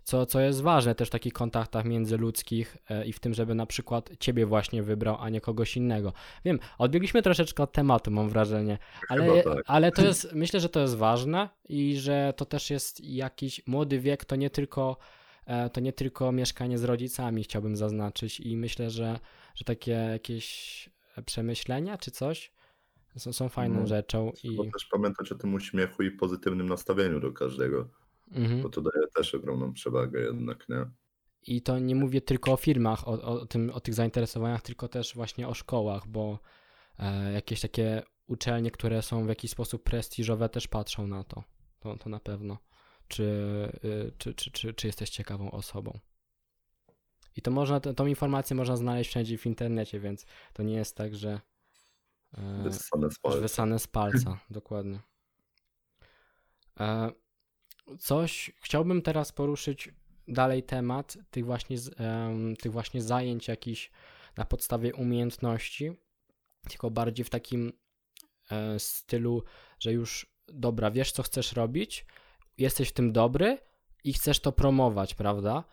[0.05, 3.67] co, co jest ważne też w takich kontaktach międzyludzkich e, i w tym, żeby na
[3.67, 6.13] przykład ciebie właśnie wybrał, a nie kogoś innego.
[6.45, 9.63] Wiem, odbiegliśmy troszeczkę od tematu, mam wrażenie, ale, tak.
[9.67, 14.01] ale to jest, myślę, że to jest ważne i że to też jest jakiś młody
[14.01, 14.97] wiek, to nie tylko
[15.47, 19.19] e, to nie tylko mieszkanie z rodzicami chciałbym zaznaczyć i myślę, że,
[19.55, 20.91] że takie jakieś
[21.27, 22.53] przemyślenia czy coś
[23.17, 24.33] są, są fajną no, rzeczą.
[24.35, 24.71] Trzeba i...
[24.71, 27.89] też pamiętać o tym uśmiechu i pozytywnym nastawieniu do każdego.
[28.31, 28.63] Mhm.
[28.63, 30.87] Bo to daje też ogromną przewagę jednak, nie?
[31.43, 35.15] I to nie mówię tylko o firmach, o, o, tym, o tych zainteresowaniach, tylko też
[35.15, 36.39] właśnie o szkołach, bo
[36.99, 41.45] e, jakieś takie uczelnie, które są w jakiś sposób prestiżowe, też patrzą na to.
[41.81, 42.59] To, to na pewno.
[43.09, 43.25] Czy,
[43.85, 45.99] y, czy, czy, czy, czy jesteś ciekawą osobą.
[47.37, 51.17] I to można, tą informację można znaleźć wszędzie w internecie, więc to nie jest tak,
[51.17, 51.41] że.
[52.33, 53.41] E, wysane z palca.
[53.41, 55.01] Wysane z palca, dokładnie.
[56.81, 57.11] E,
[57.99, 59.89] coś, chciałbym teraz poruszyć
[60.29, 63.91] dalej temat tych właśnie, um, tych właśnie zajęć jakichś
[64.37, 65.93] na podstawie umiejętności,
[66.69, 67.73] tylko bardziej w takim
[68.51, 69.45] e, stylu,
[69.79, 72.07] że już dobra, wiesz co chcesz robić,
[72.59, 73.59] jesteś w tym dobry
[74.05, 75.65] i chcesz to promować, prawda?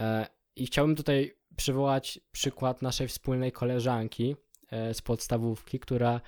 [0.00, 4.36] E, I chciałbym tutaj przywołać przykład naszej wspólnej koleżanki
[4.70, 6.20] e, z podstawówki, która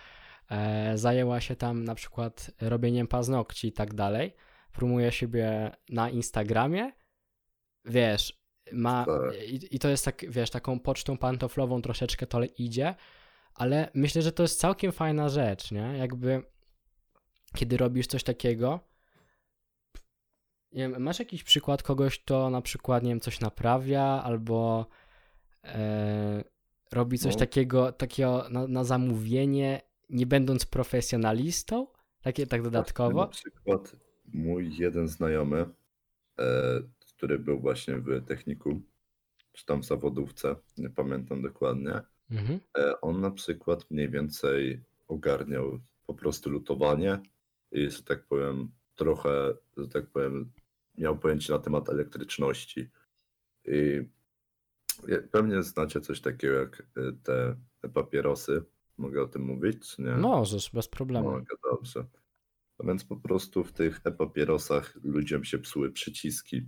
[0.50, 4.34] e, zajęła się tam na przykład robieniem paznokci i tak dalej
[4.74, 6.92] promuje siebie na Instagramie,
[7.84, 9.48] wiesz, ma tak.
[9.48, 12.94] i, i, to jest tak, wiesz, taką pocztą pantoflową troszeczkę to idzie,
[13.54, 15.98] ale myślę, że to jest całkiem fajna rzecz, nie?
[15.98, 16.42] Jakby
[17.56, 18.80] kiedy robisz coś takiego,
[20.72, 24.86] nie wiem, masz jakiś przykład kogoś, kto na przykład, nie wiem, coś naprawia albo
[25.64, 26.44] e,
[26.92, 27.38] robi coś no.
[27.38, 31.86] takiego, takiego na, na zamówienie, nie będąc profesjonalistą?
[32.22, 33.20] Takie tak dodatkowo?
[33.20, 35.66] Na przykład mój jeden znajomy,
[36.38, 36.80] e,
[37.16, 38.82] który był właśnie w techniku,
[39.52, 42.60] czy tam w zawodówce, nie pamiętam dokładnie, mhm.
[42.78, 47.18] e, on na przykład mniej więcej ogarniał po prostu lutowanie
[47.72, 50.52] i, że tak powiem, trochę, że tak powiem,
[50.98, 52.90] miał pojęcie na temat elektryczności.
[53.64, 54.02] I
[55.30, 58.62] pewnie znacie coś takiego jak e, te papierosy.
[58.98, 60.10] Mogę o tym mówić, czy nie?
[60.10, 61.30] Możesz, bez problemu.
[61.30, 62.04] Mogę, dobrze.
[62.78, 66.66] A więc po prostu w tych e-papierosach ludziom się psuły przyciski.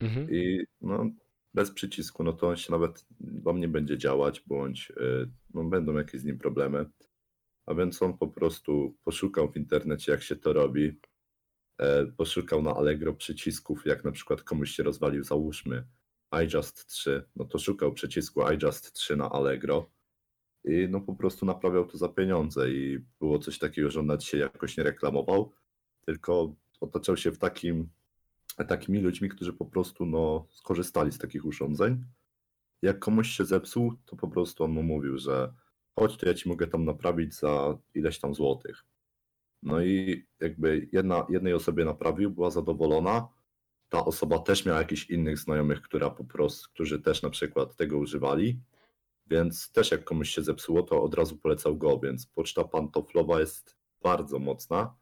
[0.00, 0.30] Mhm.
[0.30, 1.10] I no,
[1.54, 5.94] bez przycisku, no to on się nawet wam nie będzie działać, bądź y, no, będą
[5.94, 6.86] jakieś z nim problemy.
[7.66, 11.00] A więc on po prostu poszukał w internecie, jak się to robi.
[11.78, 15.86] E, poszukał na Allegro przycisków, jak na przykład komuś się rozwalił, załóżmy,
[16.44, 19.90] iJust 3, no to szukał przycisku iJust 3 na Allegro
[20.64, 24.24] i no po prostu naprawiał to za pieniądze i było coś takiego, że on nawet
[24.24, 25.52] się jakoś nie reklamował,
[26.06, 27.88] tylko otaczał się w takim,
[28.68, 32.04] takimi ludźmi, którzy po prostu no, skorzystali z takich urządzeń.
[32.82, 35.52] Jak komuś się zepsuł, to po prostu on mu mówił, że
[35.94, 38.84] chodź, to ja ci mogę tam naprawić za ileś tam złotych.
[39.62, 43.28] No i jakby jedna, jednej osobie naprawił, była zadowolona.
[43.88, 47.98] Ta osoba też miała jakichś innych znajomych, która po prostu, którzy też na przykład tego
[47.98, 48.60] używali.
[49.32, 53.76] Więc też jak komuś się zepsuło, to od razu polecał go, więc poczta pantoflowa jest
[54.02, 54.94] bardzo mocna,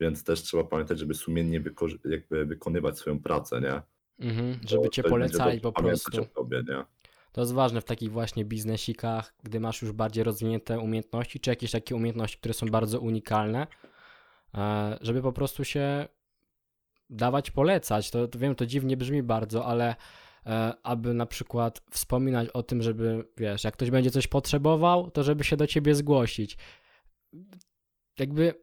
[0.00, 1.62] więc też trzeba pamiętać, żeby sumiennie
[2.04, 3.82] jakby wykonywać swoją pracę, nie?
[4.28, 6.24] Mhm, żeby cię polecali po prostu.
[6.34, 6.84] Tobie, nie?
[7.32, 11.70] To jest ważne w takich właśnie biznesikach, gdy masz już bardziej rozwinięte umiejętności, czy jakieś
[11.70, 13.66] takie umiejętności, które są bardzo unikalne,
[14.54, 16.08] e, żeby po prostu się
[17.10, 18.10] dawać polecać.
[18.10, 19.96] To, to wiem, to dziwnie brzmi bardzo, ale
[20.82, 25.44] aby na przykład wspominać o tym, żeby, wiesz, jak ktoś będzie coś potrzebował, to żeby
[25.44, 26.58] się do ciebie zgłosić.
[28.18, 28.54] Jakby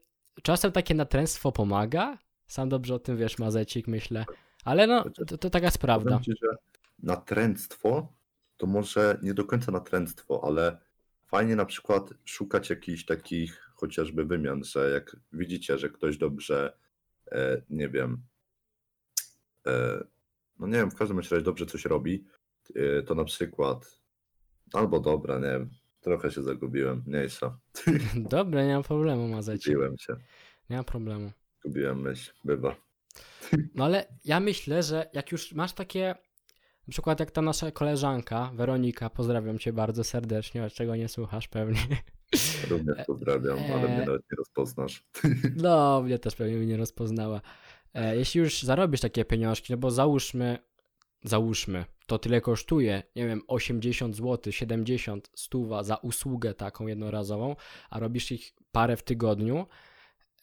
[0.44, 2.18] czasem takie natręstwo pomaga.
[2.48, 4.26] Sam dobrze o tym wiesz, Mazecik, myślę.
[4.65, 6.20] Ale no, to, to taka jest prawda.
[6.20, 6.48] Ci, że
[7.04, 8.13] natręctwo
[8.58, 10.78] to może nie do końca natręctwo, ale
[11.26, 16.74] fajnie na przykład szukać jakichś takich chociażby wymian, że jak widzicie, że ktoś dobrze,
[17.32, 18.22] e, nie wiem,
[19.68, 20.04] e,
[20.60, 22.26] no nie wiem, w każdym razie dobrze coś robi,
[22.76, 24.00] e, to na przykład
[24.74, 25.69] albo dobra, nie wiem,
[26.00, 27.60] trochę się zagubiłem, mniejsza.
[28.15, 29.63] Dobra, nie ma problemu, Mazecik.
[29.63, 30.15] Zgubiłem się.
[30.69, 31.32] Nie ma problemu.
[31.60, 32.76] Zgubiłem myśl, bywa.
[33.76, 36.15] No ale ja myślę, że jak już masz takie
[36.88, 41.80] na przykład jak ta nasza koleżanka, Weronika, pozdrawiam cię bardzo serdecznie, czego nie słuchasz pewnie.
[42.69, 45.08] Również pozdrawiam, ale mnie e, nawet nie rozpoznasz.
[45.56, 47.41] No, mnie też pewnie mnie nie rozpoznała.
[47.93, 50.58] E, jeśli już zarobisz takie pieniążki, no bo załóżmy,
[51.23, 57.56] załóżmy, to tyle kosztuje, nie wiem, 80 zł, 70, stuwa za usługę taką jednorazową,
[57.89, 59.67] a robisz ich parę w tygodniu,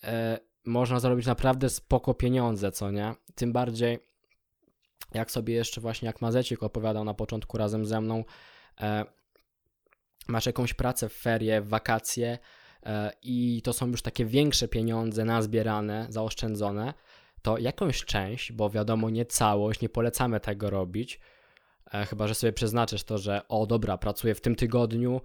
[0.04, 3.14] e, można zarobić naprawdę spoko pieniądze, co nie?
[3.34, 3.98] Tym bardziej
[5.14, 8.24] jak sobie jeszcze właśnie, jak Mazecik opowiadał na początku razem ze mną,
[8.80, 9.04] e,
[10.28, 12.38] masz jakąś pracę w ferie, w wakacje
[12.82, 16.94] e, i to są już takie większe pieniądze nazbierane, zaoszczędzone,
[17.46, 21.20] to jakąś część, bo wiadomo nie całość, nie polecamy tego robić,
[21.92, 25.20] e, chyba że sobie przeznaczysz to, że o dobra, pracuję w tym tygodniu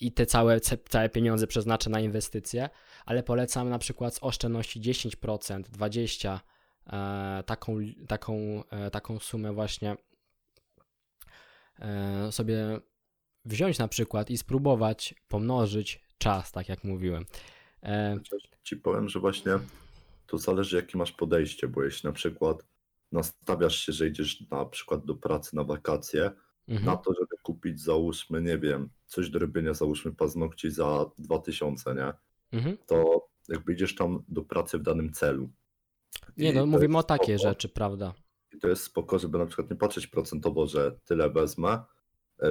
[0.00, 2.68] i te całe, całe pieniądze przeznaczę na inwestycje,
[3.06, 6.38] ale polecamy na przykład z oszczędności 10%, 20%,
[6.92, 9.96] E, taką, taką, e, taką sumę właśnie
[12.30, 12.80] sobie
[13.44, 17.26] wziąć na przykład i spróbować pomnożyć czas, tak jak mówiłem.
[18.62, 19.52] Ci powiem, że właśnie
[20.30, 22.64] to zależy jakie masz podejście, bo jeśli na przykład
[23.12, 26.30] nastawiasz się, że idziesz na przykład do pracy na wakacje,
[26.68, 26.86] mhm.
[26.86, 32.12] na to, żeby kupić załóżmy, nie wiem, coś do robienia, załóżmy paznokci za 2000, nie?
[32.58, 32.76] Mhm.
[32.86, 35.50] To jakby idziesz tam do pracy w danym celu,
[36.36, 38.14] nie, no mówimy o takiej rzeczy, prawda?
[38.52, 41.82] I to jest spoko, żeby na przykład nie patrzeć procentowo, że tyle wezmę,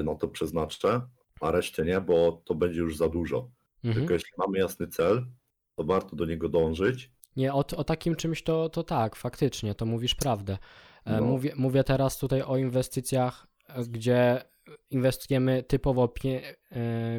[0.03, 1.01] no to przeznaczę,
[1.41, 3.51] a reszcie nie, bo to będzie już za dużo.
[3.83, 3.95] Mhm.
[3.95, 5.25] Tylko jeśli mamy jasny cel,
[5.75, 7.11] to warto do niego dążyć.
[7.39, 10.57] Nie, o, o takim czymś to, to tak, faktycznie, to mówisz prawdę.
[11.05, 11.21] E, no.
[11.21, 14.43] Mówię, mówię teraz tutaj o inwestycjach, e, gdzie
[14.89, 16.41] inwestujemy typowo pie,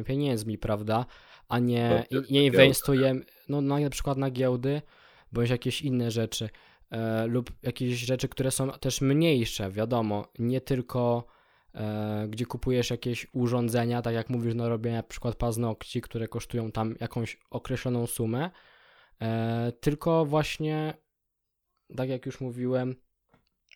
[0.05, 1.05] pieniędzmi, prawda?
[1.49, 4.81] A nie, nie inwestujemy, no na przykład na giełdy,
[5.31, 6.49] bądź jakieś inne rzeczy
[6.91, 11.25] e, lub jakieś rzeczy, które są też mniejsze, wiadomo, nie tylko
[11.75, 16.71] e, gdzie kupujesz jakieś urządzenia, tak jak mówisz, no robię na przykład paznokci, które kosztują
[16.71, 18.51] tam jakąś określoną sumę, e,
[19.79, 20.93] tylko właśnie,
[21.97, 22.95] tak jak już mówiłem,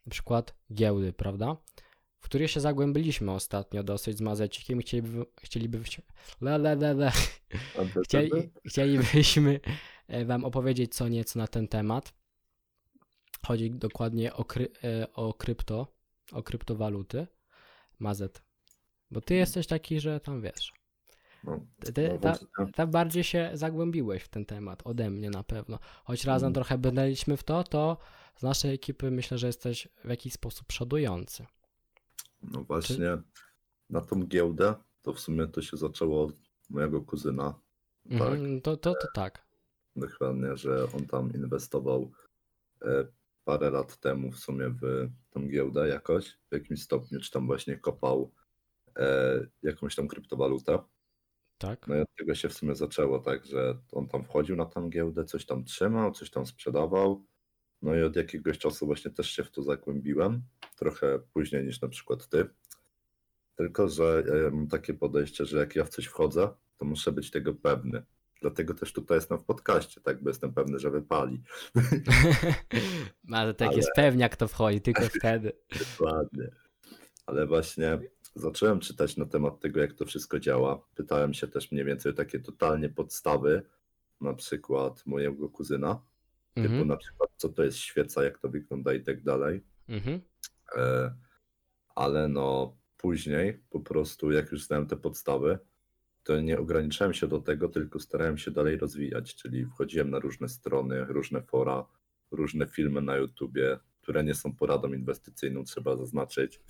[0.06, 1.58] na przykład giełdy, prawda?
[2.20, 5.80] W której się zagłębiliśmy ostatnio dosyć z Mazecikiem i chcieliby, chcieliby,
[6.42, 7.12] le, le, le, le.
[8.04, 8.32] Chcieli,
[8.66, 9.60] chcielibyśmy
[10.08, 12.14] E, Wam opowiedzieć co nieco na ten temat.
[13.48, 15.88] Chodzi dokładnie o, kry, e, o krypto,
[16.32, 17.28] o kryptowaluty.
[18.00, 18.44] Mazet.
[19.12, 20.74] Bo ty jesteś taki, że tam wiesz.
[21.46, 21.60] No,
[21.94, 22.38] ty, no, ta,
[22.74, 25.80] ta bardziej się zagłębiłeś w ten temat ode mnie na pewno.
[26.04, 26.54] Choć razem mm.
[26.54, 27.98] trochę bydaliśmy w to, to
[28.36, 31.46] z naszej ekipy myślę, że jesteś w jakiś sposób przodujący.
[32.42, 33.24] No właśnie, Czy...
[33.90, 36.36] na tą giełdę to w sumie to się zaczęło od
[36.70, 37.54] mojego kuzyna.
[38.06, 38.64] Mhm, tak?
[38.64, 39.46] to, to, to tak
[39.96, 42.12] dokładnie, że on tam inwestował
[42.82, 43.08] e,
[43.46, 47.78] parę lat temu w sumie w tą giełdę jakoś, w jakimś stopniu, czy tam właśnie
[47.78, 48.32] kopał
[48.96, 50.80] e, jakąś tam kryptowalutę.
[51.58, 51.88] Tak.
[51.88, 54.90] No i od tego się w sumie zaczęło, tak, że on tam wchodził na tą
[54.90, 57.26] giełdę, coś tam trzymał, coś tam sprzedawał
[57.82, 60.42] No i od jakiegoś czasu właśnie też się w to zagłębiłem,
[60.76, 62.46] trochę później niż na przykład ty.
[63.56, 67.32] Tylko, że ja mam takie podejście, że jak ja w coś wchodzę, to muszę być
[67.32, 68.04] tego pewny.
[68.42, 71.42] Dlatego też tutaj jestem w podcaście, tak, bo jestem pewny, że wypali.
[73.32, 73.78] Ale tak Ale...
[73.78, 75.52] jest pewniak, to wchodzi, tylko wtedy.
[75.80, 76.50] Dokładnie.
[77.26, 78.00] Ale właśnie
[78.36, 80.82] zacząłem czytać na temat tego, jak to wszystko działa.
[80.96, 83.62] Pytałem się też mniej więcej o takie totalnie podstawy,
[84.22, 86.02] na przykład mojego kuzyna,
[86.54, 86.88] typu mhm.
[86.88, 89.64] na przykład co to jest świeca, jak to wygląda i tak dalej.
[89.90, 90.22] Mhm.
[90.78, 91.16] E,
[91.96, 95.60] ale no później po prostu, jak już znałem te podstawy,
[96.24, 100.50] to nie ograniczałem się do tego, tylko starałem się dalej rozwijać, czyli wchodziłem na różne
[100.50, 101.86] strony, różne fora,
[102.32, 106.62] różne filmy na YouTubie, które nie są poradą inwestycyjną, trzeba zaznaczyć.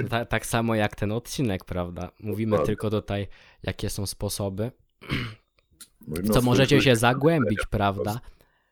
[0.10, 2.10] tak, tak samo jak ten odcinek, prawda?
[2.20, 2.66] Mówimy Dokładnie.
[2.66, 3.26] tylko tutaj,
[3.62, 4.70] jakie są sposoby,
[6.06, 8.20] Mówimy co możecie się zagłębić, prawda?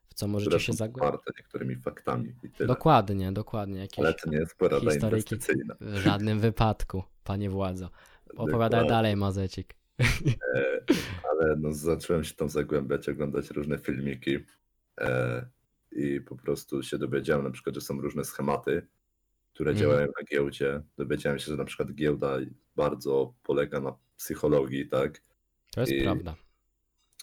[0.09, 1.21] W co możecie się zagłębić.
[1.39, 2.35] niektórymi faktami.
[2.67, 3.81] Dokładnie, dokładnie.
[3.81, 5.75] Jakieś Ale to nie jest porada inwestycyjna.
[5.81, 7.91] W żadnym wypadku, panie władzo.
[8.37, 9.75] Opowiadaj dalej, Mazecik.
[10.01, 10.81] E,
[11.31, 14.39] ale no, zacząłem się tam zagłębiać, oglądać różne filmiki
[15.01, 15.47] e,
[15.95, 18.87] i po prostu się dowiedziałem na przykład, że są różne schematy,
[19.55, 19.83] które mm.
[19.83, 20.83] działają na giełdzie.
[20.97, 22.37] Dowiedziałem się, że na przykład giełda
[22.77, 25.23] bardzo polega na psychologii, tak?
[25.71, 26.35] To jest I prawda.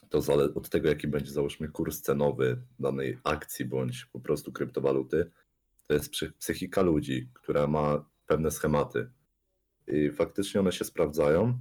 [0.10, 5.32] To zale- od tego, jaki będzie załóżmy kurs cenowy danej akcji bądź po prostu kryptowaluty,
[5.88, 9.10] to jest psychika ludzi, która ma pewne schematy.
[9.88, 11.60] I faktycznie one się sprawdzają.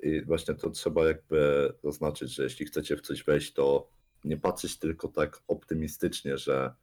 [0.00, 3.90] I właśnie to trzeba jakby zaznaczyć, że jeśli chcecie w coś wejść, to
[4.24, 6.74] nie patrzeć tylko tak optymistycznie, że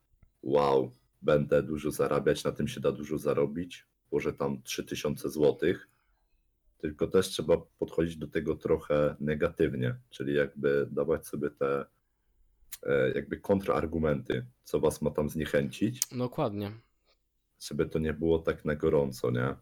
[0.43, 5.89] wow, będę dużo zarabiać, na tym się da dużo zarobić, może tam 3000 złotych,
[6.77, 11.85] tylko też trzeba podchodzić do tego trochę negatywnie, czyli jakby dawać sobie te
[12.83, 16.01] e, jakby kontrargumenty, co was ma tam zniechęcić.
[16.11, 16.71] Dokładnie.
[17.59, 19.55] Żeby to nie było tak na gorąco, nie?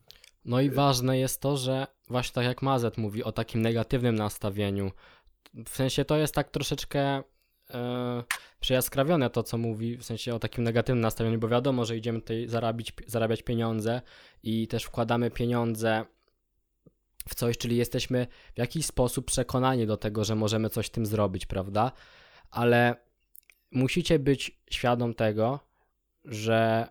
[0.45, 4.91] No i ważne jest to, że właśnie tak jak Mazet mówi o takim negatywnym nastawieniu,
[5.65, 7.23] w sensie to jest tak troszeczkę
[7.73, 8.23] e,
[8.59, 12.47] przejaskrawione to, co mówi, w sensie o takim negatywnym nastawieniu, bo wiadomo, że idziemy tutaj
[12.47, 14.01] zarabić, zarabiać pieniądze
[14.43, 16.05] i też wkładamy pieniądze
[17.29, 21.45] w coś, czyli jesteśmy w jakiś sposób przekonani do tego, że możemy coś tym zrobić,
[21.45, 21.91] prawda?
[22.51, 22.95] Ale
[23.71, 25.59] musicie być świadom tego,
[26.25, 26.87] że,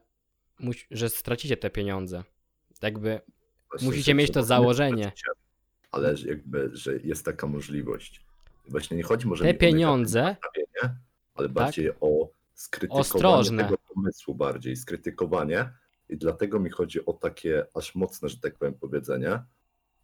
[0.91, 2.25] że stracicie te pieniądze.
[2.83, 3.21] Jakby
[3.71, 5.13] Właśnie, musicie mieć to założenie.
[5.93, 8.21] Ale jakby, że jest taka możliwość.
[8.69, 10.37] Właśnie nie chodzi może te pieniądze,
[11.35, 11.53] ale tak?
[11.53, 13.65] bardziej o skrytykowanie Ostrożne.
[13.65, 15.73] tego pomysłu bardziej, skrytykowanie
[16.09, 19.43] i dlatego mi chodzi o takie aż mocne, że tak powiem, powiedzenie,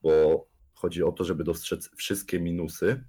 [0.02, 3.04] bo chodzi o to, żeby dostrzec wszystkie minusy.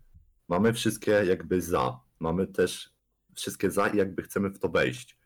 [0.48, 2.94] Mamy wszystkie jakby za, mamy też
[3.34, 5.18] wszystkie za i jakby chcemy w to wejść.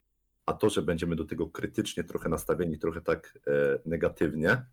[0.46, 4.66] A to, że będziemy do tego krytycznie trochę nastawieni, trochę tak e, negatywnie,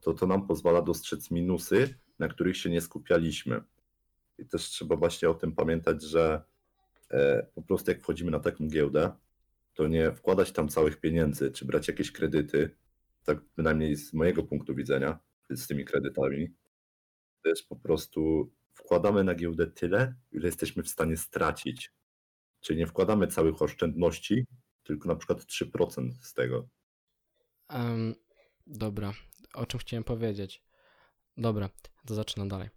[0.00, 3.62] to to nam pozwala dostrzec minusy, na których się nie skupialiśmy.
[4.38, 6.42] I też trzeba właśnie o tym pamiętać, że
[7.54, 9.12] po prostu jak wchodzimy na taką giełdę,
[9.74, 12.76] to nie wkładać tam całych pieniędzy, czy brać jakieś kredyty,
[13.24, 15.18] tak bynajmniej z mojego punktu widzenia,
[15.50, 16.48] z tymi kredytami,
[17.44, 21.92] jest po prostu wkładamy na giełdę tyle, ile jesteśmy w stanie stracić.
[22.60, 24.46] Czyli nie wkładamy całych oszczędności,
[24.82, 26.68] tylko na przykład 3% z tego.
[27.70, 28.14] Um,
[28.66, 29.12] dobra,
[29.54, 30.64] o czym chciałem powiedzieć.
[31.36, 31.70] Dobra,
[32.06, 32.68] to zaczynam dalej.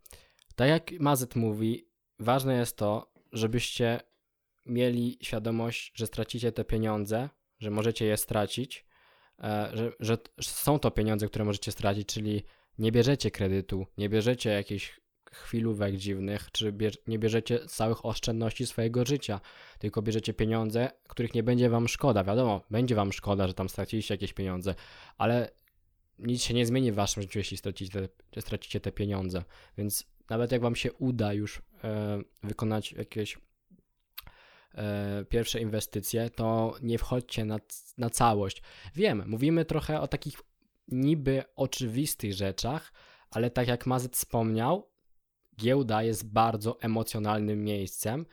[0.56, 1.90] Tak jak Mazet mówi,
[2.20, 4.00] ważne jest to, żebyście
[4.66, 8.86] mieli świadomość, że stracicie te pieniądze, że możecie je stracić,
[9.40, 12.44] e, że, że są to pieniądze, które możecie stracić, czyli
[12.78, 16.74] nie bierzecie kredytu, nie bierzecie jakichś chwilówek dziwnych, czy
[17.08, 19.42] nie bierzecie całych oszczędności swojego życia,
[19.80, 22.24] tylko bierzecie pieniądze, których nie będzie wam szkoda.
[22.24, 24.76] Wiadomo, będzie wam szkoda, że tam straciliście jakieś pieniądze,
[25.18, 25.52] ale
[26.20, 29.44] nic się nie zmieni w waszym życiu, jeśli stracicie te, stracicie te pieniądze.
[29.78, 33.38] Więc nawet jak wam się uda już e, wykonać jakieś
[35.30, 37.60] pierwsze inwestycje, to nie wchodźcie na,
[37.98, 38.62] na całość.
[38.96, 40.42] Wiem, mówimy trochę o takich
[40.88, 42.94] niby oczywistych rzeczach,
[43.32, 44.90] ale tak jak Mazet wspomniał,
[45.60, 48.26] giełda jest bardzo emocjonalnym miejscem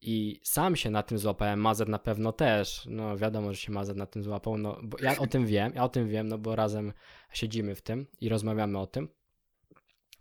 [0.00, 3.96] i sam się na tym złapałem, Mazet na pewno też, no wiadomo, że się Mazet
[3.96, 6.56] na tym złapał, no bo ja o tym wiem, ja o tym wiem, no bo
[6.56, 6.92] razem
[7.32, 9.08] siedzimy w tym i rozmawiamy o tym,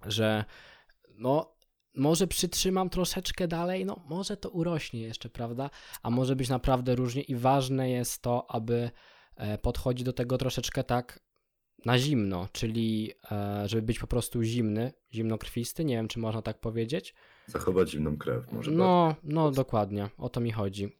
[0.05, 0.45] że
[1.09, 1.58] no
[1.99, 5.69] może przytrzymam troszeczkę dalej, no może to urośnie jeszcze, prawda,
[6.03, 8.91] a może być naprawdę różnie i ważne jest to, aby
[9.35, 11.19] e, podchodzić do tego troszeczkę tak
[11.85, 16.59] na zimno, czyli e, żeby być po prostu zimny, zimnokrwisty, nie wiem czy można tak
[16.59, 17.15] powiedzieć.
[17.47, 20.99] Zachować zimną krew, może No, no dokładnie, o to mi chodzi.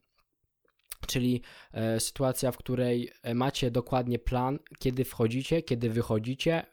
[1.08, 1.42] Czyli
[1.72, 6.66] e, sytuacja, w której macie dokładnie plan, kiedy wchodzicie, kiedy wychodzicie,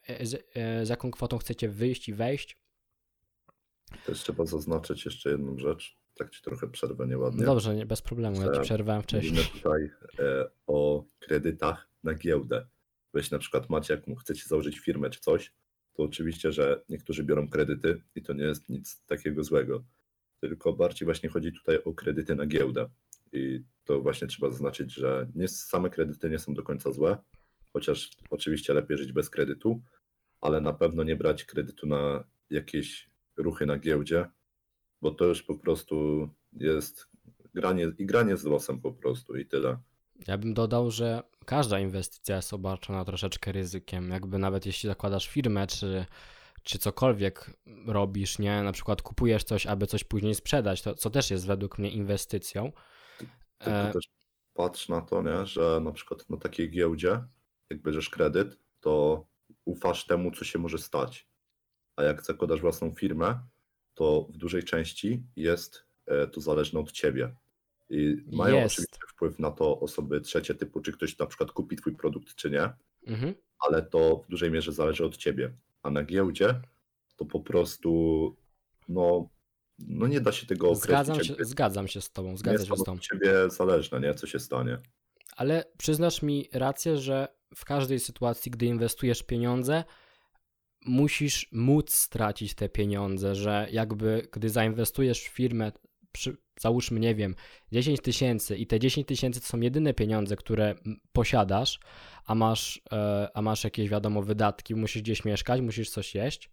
[0.83, 2.65] z jaką kwotą chcecie wyjść i wejść.
[4.07, 5.97] Też trzeba zaznaczyć jeszcze jedną rzecz.
[6.14, 7.45] Tak ci trochę przerwę nieładnie.
[7.45, 9.32] Dobrze, nie, bez problemu, ja ci przerwałem wcześniej.
[9.32, 12.66] Mówimy tutaj e, o kredytach na giełdę.
[13.14, 15.53] Weź na przykład macie, jak chcecie założyć firmę czy coś,
[15.95, 19.84] to oczywiście, że niektórzy biorą kredyty i to nie jest nic takiego złego.
[20.41, 22.89] Tylko bardziej właśnie chodzi tutaj o kredyty na giełdę.
[23.32, 27.18] I to właśnie trzeba zaznaczyć, że nie, same kredyty nie są do końca złe,
[27.72, 29.82] chociaż oczywiście lepiej żyć bez kredytu,
[30.41, 34.30] ale na pewno nie brać kredytu na jakieś ruchy na giełdzie,
[35.03, 37.09] bo to już po prostu jest
[37.55, 39.78] granie i granie z losem po prostu i tyle.
[40.28, 44.11] Ja bym dodał, że każda inwestycja jest obarczona troszeczkę ryzykiem.
[44.11, 46.07] Jakby nawet jeśli zakładasz firmę, czy,
[46.62, 47.51] czy cokolwiek
[47.87, 48.62] robisz, nie?
[48.62, 52.72] Na przykład kupujesz coś, aby coś później sprzedać, to co też jest według mnie inwestycją.
[53.59, 53.93] Tylko e...
[53.93, 54.09] też
[54.55, 55.47] patrz na to, nie?
[55.47, 57.24] że na przykład na takiej giełdzie,
[57.70, 59.26] jak bierzesz kredyt, to
[59.64, 61.28] ufasz temu, co się może stać.
[61.97, 63.38] A jak zakładasz własną firmę,
[63.94, 67.34] to w dużej części jest e, to zależne od ciebie.
[67.90, 68.72] I mają jest.
[68.72, 72.51] oczywiście wpływ na to osoby trzecie typu, czy ktoś na przykład kupi twój produkt, czy
[72.51, 72.72] nie,
[73.07, 73.34] mhm.
[73.59, 75.53] ale to w dużej mierze zależy od ciebie.
[75.82, 76.61] A na giełdzie
[77.16, 78.36] to po prostu
[78.88, 79.28] no,
[79.78, 80.88] no nie da się tego określić.
[80.88, 82.92] Zgadzam się, zgadzam się z tobą, zgadzam się z tobą.
[82.92, 84.14] od ciebie zależne, nie?
[84.14, 84.78] Co się stanie.
[85.36, 89.84] Ale przyznasz mi rację, że w każdej sytuacji, gdy inwestujesz pieniądze,
[90.87, 95.72] musisz móc stracić te pieniądze, że jakby gdy zainwestujesz w firmę,
[96.12, 97.34] przy, załóżmy, nie wiem,
[97.72, 100.74] 10 tysięcy i te 10 tysięcy to są jedyne pieniądze, które
[101.12, 101.80] posiadasz,
[102.24, 106.51] a masz, e, a masz jakieś, wiadomo, wydatki, musisz gdzieś mieszkać, musisz coś jeść,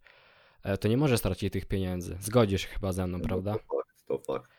[0.62, 2.16] e, to nie możesz stracić tych pieniędzy.
[2.20, 3.52] Zgodzisz się chyba ze mną, no, prawda?
[3.52, 4.50] To fakt, to fakt.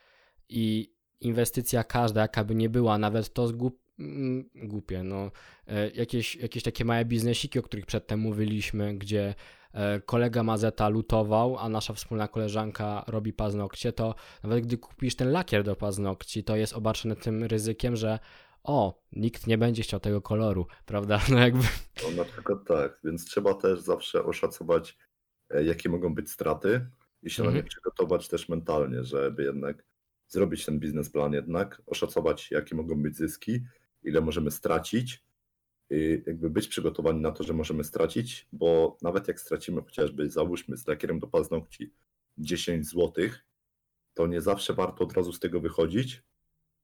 [0.49, 5.31] I inwestycja każda, jaka by nie była, nawet to zgub, mm, głupie, no,
[5.67, 9.35] e, jakieś, jakieś takie małe biznesiki, o których przedtem mówiliśmy, gdzie
[10.05, 15.63] kolega Mazeta lutował, a nasza wspólna koleżanka robi paznokcie, to nawet gdy kupisz ten lakier
[15.63, 18.19] do paznokci, to jest obarczone tym ryzykiem, że
[18.63, 21.19] o, nikt nie będzie chciał tego koloru, prawda?
[21.31, 21.63] No jakby.
[22.03, 24.97] No na przykład tak, więc trzeba też zawsze oszacować,
[25.49, 26.87] e, jakie mogą być straty
[27.23, 27.55] i się mhm.
[27.57, 29.85] na nie przygotować też mentalnie, żeby jednak
[30.27, 33.59] zrobić ten biznesplan jednak, oszacować, jakie mogą być zyski,
[34.03, 35.24] ile możemy stracić
[36.25, 40.87] jakby być przygotowani na to, że możemy stracić, bo nawet jak stracimy chociażby, załóżmy z
[40.87, 41.93] lakierem do paznokci
[42.37, 43.13] 10 zł,
[44.13, 46.23] to nie zawsze warto od razu z tego wychodzić,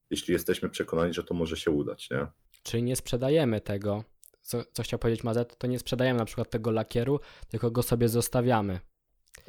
[0.09, 2.27] jeśli jesteśmy przekonani, że to może się udać, nie?
[2.63, 4.03] Czyli nie sprzedajemy tego,
[4.41, 8.09] co, co chciał powiedzieć Mazet, to nie sprzedajemy na przykład tego lakieru, tylko go sobie
[8.09, 8.79] zostawiamy.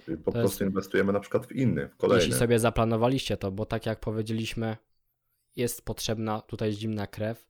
[0.09, 0.73] Y, po to prostu jest...
[0.75, 2.25] inwestujemy na przykład w inny, w kolejny.
[2.25, 4.77] Jeśli sobie zaplanowaliście to, bo tak jak powiedzieliśmy,
[5.57, 7.47] jest potrzebna tutaj zimna krew,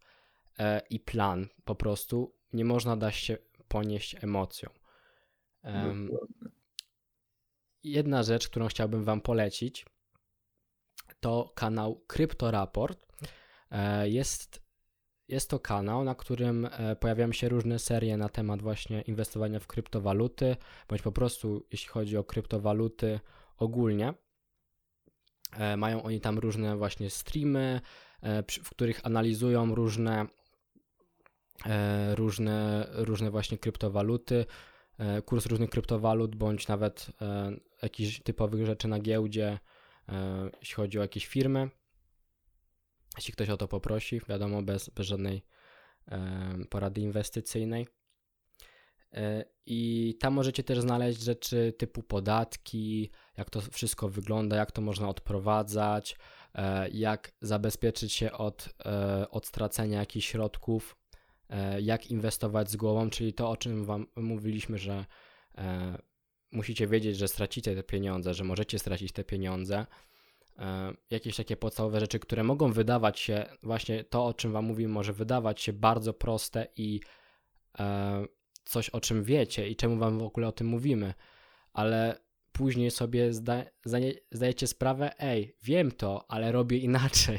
[0.90, 2.34] i plan po prostu.
[2.52, 3.38] Nie można dać się
[3.68, 4.70] ponieść emocją.
[7.82, 9.86] Jedna rzecz, którą chciałbym Wam polecić,
[11.20, 13.06] to kanał Kryptoraport.
[13.70, 14.62] E, jest,
[15.28, 19.66] jest to kanał, na którym e, pojawiają się różne serie na temat właśnie inwestowania w
[19.66, 20.56] kryptowaluty,
[20.88, 23.20] bądź po prostu jeśli chodzi o kryptowaluty
[23.56, 24.14] ogólnie.
[25.76, 27.80] Mają oni tam różne właśnie streamy,
[28.62, 30.41] w których analizują różne E,
[32.14, 34.46] różne, różne właśnie kryptowaluty,
[34.98, 39.58] e, kurs różnych kryptowalut, bądź nawet e, jakichś typowych rzeczy na giełdzie,
[40.60, 41.70] jeśli chodzi o jakieś firmy.
[43.16, 45.42] Jeśli ktoś o to poprosi, wiadomo, bez, bez żadnej
[46.70, 47.86] porady inwestycyjnej.
[49.66, 55.08] I tam możecie też znaleźć rzeczy typu podatki, jak to wszystko wygląda, jak to można
[55.08, 56.16] odprowadzać,
[56.92, 58.68] jak zabezpieczyć się od,
[59.30, 61.01] od stracenia jakichś środków E,
[61.80, 65.06] jak inwestować z głową, czyli to, o czym Wam mówiliśmy, że
[65.58, 65.98] e,
[66.52, 69.86] musicie wiedzieć, że stracicie te pieniądze, że możecie stracić te pieniądze.
[70.58, 74.92] E, jakieś takie podstawowe rzeczy, które mogą wydawać się, właśnie to, o czym Wam mówimy,
[74.92, 77.00] może wydawać się bardzo proste i
[78.64, 81.14] coś, o czym wiecie i czemu Wam w ogóle o tym mówimy,
[81.72, 82.18] ale
[82.52, 83.64] później sobie zda,
[84.30, 87.38] zdajecie sprawę, ej, wiem to, ale robię inaczej.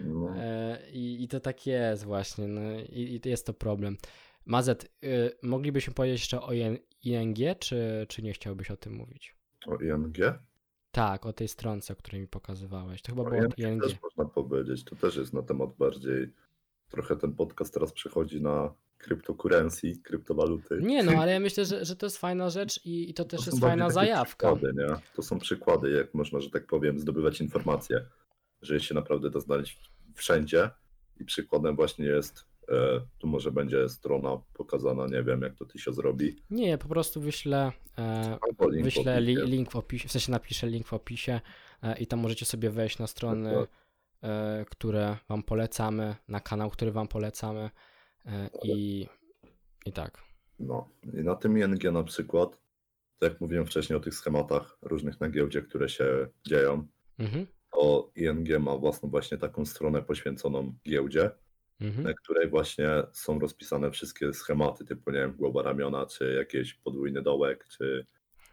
[0.00, 0.34] No.
[0.36, 3.96] E, I, I to tak jest właśnie, no, i, i jest to problem.
[4.46, 6.52] Mazet, y, moglibyśmy powiedzieć jeszcze o
[7.02, 9.36] ING, czy, czy nie chciałbyś o tym mówić?
[9.66, 10.16] O ING?
[10.90, 13.02] Tak, o tej stronce, o której mi pokazywałeś.
[13.02, 13.58] To chyba o było ING.
[13.58, 13.82] ING.
[13.82, 14.84] też można powiedzieć.
[14.84, 16.32] To też jest na temat bardziej.
[16.88, 20.78] Trochę ten podcast teraz przechodzi na cryptocurrency, kryptowaluty.
[20.82, 23.44] Nie, no ale ja myślę, że, że to jest fajna rzecz i, i to też
[23.44, 24.54] to jest fajna zajawka.
[24.54, 24.96] Przykłady, nie?
[25.14, 28.06] To są przykłady, jak można, że tak powiem, zdobywać informacje
[28.62, 30.70] że się naprawdę da znaleźć wszędzie
[31.20, 35.78] I przykładem właśnie jest, e, tu może będzie strona pokazana, nie wiem jak to ty
[35.78, 36.36] się zrobi.
[36.50, 38.38] Nie, po prostu wyślę, e,
[38.70, 41.40] link wyślę w li, link w opisie, w sensie napiszę link w opisie
[41.82, 43.70] e, i tam możecie sobie wejść na strony, tak, tak.
[44.30, 47.70] E, które wam polecamy, na kanał, który wam polecamy
[48.62, 49.06] i,
[49.86, 50.22] i tak.
[50.58, 52.50] No i na tym ING na przykład,
[53.18, 56.86] tak jak mówiłem wcześniej o tych schematach różnych na giełdzie, które się dzieją,
[57.18, 57.46] mhm.
[57.72, 61.30] To ING ma własną właśnie taką stronę poświęconą giełdzie,
[61.80, 62.04] mhm.
[62.04, 67.22] na której właśnie są rozpisane wszystkie schematy typu, nie wiem, głowa ramiona, czy jakiś podwójny
[67.22, 68.06] dołek, czy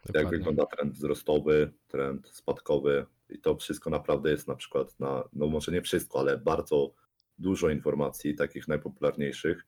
[0.05, 0.21] Dokładnie.
[0.21, 5.47] jak wygląda trend wzrostowy, trend spadkowy i to wszystko naprawdę jest na przykład na, no
[5.47, 6.93] może nie wszystko, ale bardzo
[7.37, 9.65] dużo informacji, takich najpopularniejszych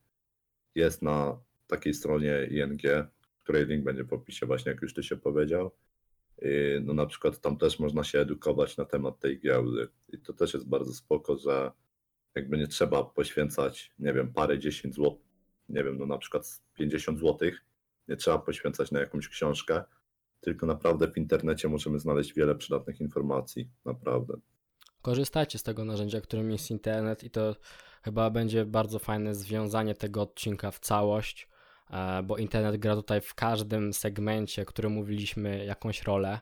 [0.75, 2.81] jest na takiej stronie ING,
[3.43, 5.71] której link będzie w opisie właśnie, jak już ty się powiedział.
[6.41, 10.33] I no na przykład tam też można się edukować na temat tej giełdy i to
[10.33, 11.71] też jest bardzo spoko, że
[12.35, 15.27] jakby nie trzeba poświęcać, nie wiem, parę dziesięć złotych,
[15.69, 17.65] nie wiem, no na przykład 50 złotych,
[18.07, 19.83] nie trzeba poświęcać na jakąś książkę,
[20.41, 24.33] tylko naprawdę w internecie możemy znaleźć wiele przydatnych informacji, naprawdę.
[25.01, 27.55] Korzystajcie z tego narzędzia, którym jest internet i to
[28.03, 31.47] chyba będzie bardzo fajne związanie tego odcinka w całość,
[32.23, 36.39] bo internet gra tutaj w każdym segmencie, który mówiliśmy, jakąś rolę.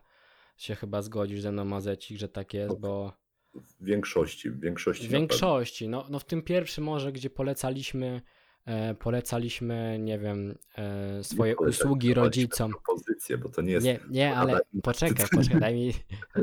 [0.58, 3.14] Się chyba zgodzisz ze mną, Mazecik, że tak jest, bo...
[3.54, 5.08] W większości, w większości.
[5.08, 8.22] W większości, no, no w tym pierwszym może, gdzie polecaliśmy
[8.70, 12.72] E, polecaliśmy, nie wiem, e, swoje nie usługi rodzicom.
[12.72, 13.86] Propozycje, bo to nie jest.
[13.86, 15.94] Nie, nie ale poczekaj, poczekaj, daj mi,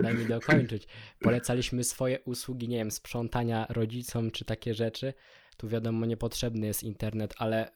[0.02, 0.88] daj mi dokończyć.
[1.20, 5.14] Polecaliśmy swoje usługi, nie wiem, sprzątania rodzicom czy takie rzeczy.
[5.56, 7.70] Tu wiadomo, niepotrzebny jest internet, ale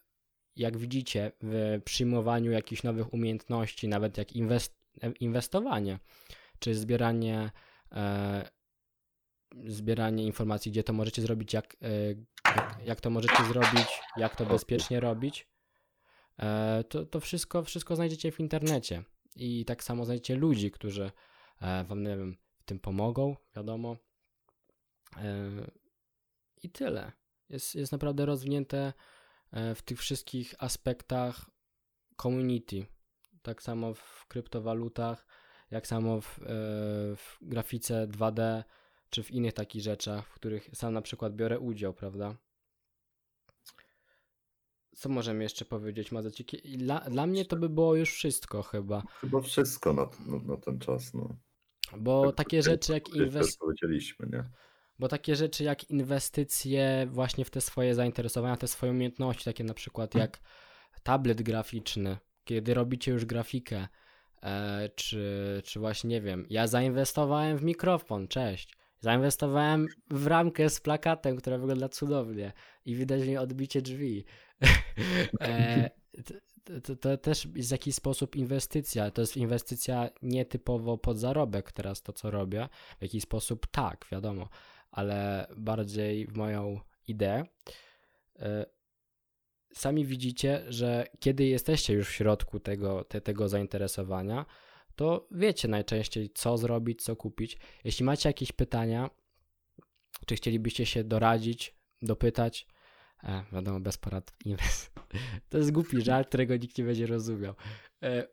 [0.56, 4.74] jak widzicie, w przyjmowaniu jakichś nowych umiejętności, nawet jak inwest,
[5.20, 5.98] inwestowanie,
[6.58, 7.50] czy zbieranie
[7.92, 8.50] e,
[9.66, 11.88] zbieranie informacji, gdzie to możecie zrobić, jak, e,
[12.56, 15.48] jak, jak to możecie zrobić, jak to bezpiecznie robić,
[16.38, 19.02] e, to, to wszystko, wszystko znajdziecie w internecie.
[19.36, 21.10] I tak samo znajdziecie ludzi, którzy
[21.60, 23.96] e, wam, nie wiem, w tym pomogą, wiadomo.
[26.62, 27.12] I tyle.
[27.48, 28.92] Jest, jest naprawdę rozwinięte
[29.52, 31.50] w tych wszystkich aspektach
[32.22, 32.86] community.
[33.42, 35.26] Tak samo w kryptowalutach,
[35.70, 36.40] jak samo w,
[37.16, 38.62] w grafice 2D,
[39.10, 42.36] czy w innych takich rzeczach, w których sam na przykład biorę udział, prawda?
[44.96, 46.78] Co możemy jeszcze powiedzieć, Mazeciki?
[46.78, 49.02] Dla, dla mnie to by było już wszystko chyba.
[49.20, 51.36] Chyba wszystko na, na, na ten czas, no.
[51.98, 53.88] Bo tak, takie rzeczy jak inwestycje.
[54.20, 54.50] nie?
[55.00, 59.74] Bo takie rzeczy jak inwestycje właśnie w te swoje zainteresowania, te swoje umiejętności, takie na
[59.74, 60.40] przykład jak
[61.02, 63.88] tablet graficzny, kiedy robicie już grafikę,
[64.42, 68.74] e, czy, czy właśnie, nie wiem, ja zainwestowałem w mikrofon, cześć.
[69.00, 72.52] Zainwestowałem w ramkę z plakatem, która wygląda cudownie
[72.84, 74.24] i widać w niej odbicie drzwi.
[75.40, 75.90] e,
[76.64, 79.10] to, to, to, też jest w jakiś sposób inwestycja.
[79.10, 82.68] To jest inwestycja nietypowo pod zarobek teraz to, co robię.
[82.98, 84.48] W jakiś sposób tak, wiadomo,
[84.90, 87.44] ale bardziej w moją ideę.
[88.38, 88.66] E,
[89.74, 94.46] sami widzicie, że kiedy jesteście już w środku tego, te, tego zainteresowania,
[94.96, 97.58] to wiecie najczęściej, co zrobić, co kupić.
[97.84, 99.10] Jeśli macie jakieś pytania,
[100.26, 102.66] czy chcielibyście się doradzić, dopytać,
[103.24, 104.90] e, wiadomo, bez porad inwest.
[105.48, 107.54] To jest głupi żart, którego nikt nie będzie rozumiał.
[108.02, 108.26] E,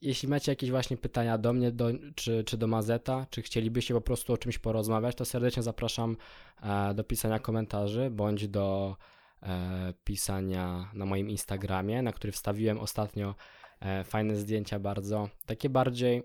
[0.00, 4.00] jeśli macie jakieś właśnie pytania do mnie, do, czy, czy do Mazeta, czy chcielibyście po
[4.00, 6.16] prostu o czymś porozmawiać, to serdecznie zapraszam
[6.62, 8.96] e, do pisania komentarzy, bądź do
[9.42, 13.34] e, pisania na moim Instagramie, na który wstawiłem ostatnio
[13.80, 16.22] E, fajne zdjęcia bardzo, takie bardziej,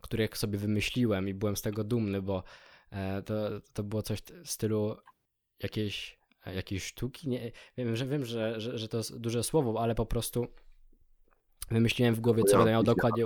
[0.00, 2.42] których sobie wymyśliłem i byłem z tego dumny, bo
[3.24, 3.34] to,
[3.72, 4.96] to było coś w stylu
[5.62, 7.28] jakiejś, jakiejś sztuki.
[7.28, 10.46] Nie, wiem, że, wiem że, że, że to jest duże słowo, ale po prostu
[11.70, 13.24] wymyśliłem w głowie, co będę miał dokładnie.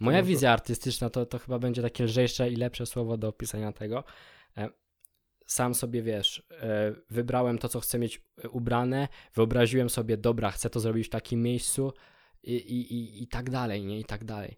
[0.00, 4.04] Moja wizja artystyczna to, to chyba będzie takie lżejsze i lepsze słowo do opisania tego.
[4.56, 4.68] E,
[5.46, 10.70] sam sobie wiesz, e, wybrałem to, co chcę mieć e, ubrane, wyobraziłem sobie, dobra, chcę
[10.70, 11.92] to zrobić w takim miejscu
[12.42, 14.00] i, i, i, i tak dalej, nie?
[14.00, 14.56] I tak dalej.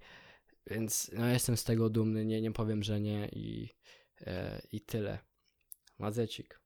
[0.66, 3.68] Więc no, jestem z tego dumny, nie, nie powiem, że nie i,
[4.72, 5.18] i tyle.
[5.98, 6.60] Mazecik,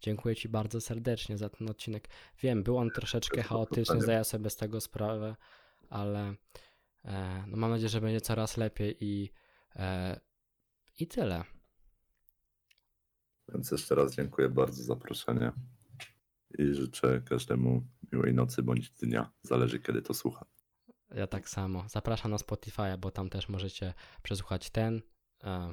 [0.00, 2.08] dziękuję Ci bardzo serdecznie za ten odcinek.
[2.42, 5.36] Wiem, był on troszeczkę chaotyczny, zdaję sobie z tego sprawę,
[5.88, 6.34] ale
[7.04, 9.30] e, no, mam nadzieję, że będzie coraz lepiej i,
[9.76, 10.20] e,
[10.98, 11.44] i tyle.
[13.48, 15.52] Więc jeszcze raz dziękuję bardzo za zaproszenie
[16.58, 19.32] i życzę każdemu miłej nocy bądź dnia.
[19.42, 20.46] Zależy kiedy to słucha.
[21.14, 21.84] Ja tak samo.
[21.88, 25.02] Zapraszam na Spotify, bo tam też możecie przesłuchać ten,
[25.44, 25.72] e,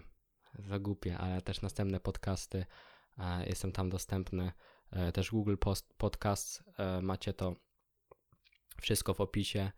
[0.60, 2.66] zagupie, ale też następne podcasty.
[3.18, 4.52] E, jestem tam dostępny.
[4.92, 6.64] E, też Google Post, Podcast.
[6.78, 7.56] E, macie to
[8.82, 9.72] wszystko w opisie.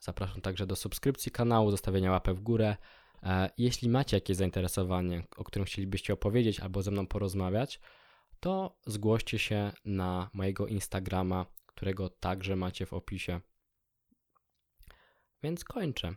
[0.00, 2.76] Zapraszam także do subskrypcji kanału, zostawienia łapę w górę.
[3.58, 7.80] Jeśli macie jakieś zainteresowanie, o którym chcielibyście opowiedzieć albo ze mną porozmawiać,
[8.40, 13.40] to zgłoście się na mojego Instagrama, którego także macie w opisie.
[15.42, 16.14] Więc kończę.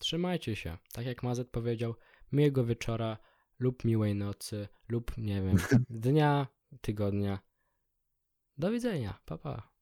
[0.00, 0.78] Trzymajcie się.
[0.92, 1.94] Tak jak Mazet powiedział,
[2.32, 3.18] miłego wieczora
[3.58, 5.56] lub miłej nocy lub nie wiem,
[5.90, 6.46] dnia,
[6.80, 7.38] tygodnia.
[8.58, 9.18] Do widzenia.
[9.24, 9.73] Pa pa.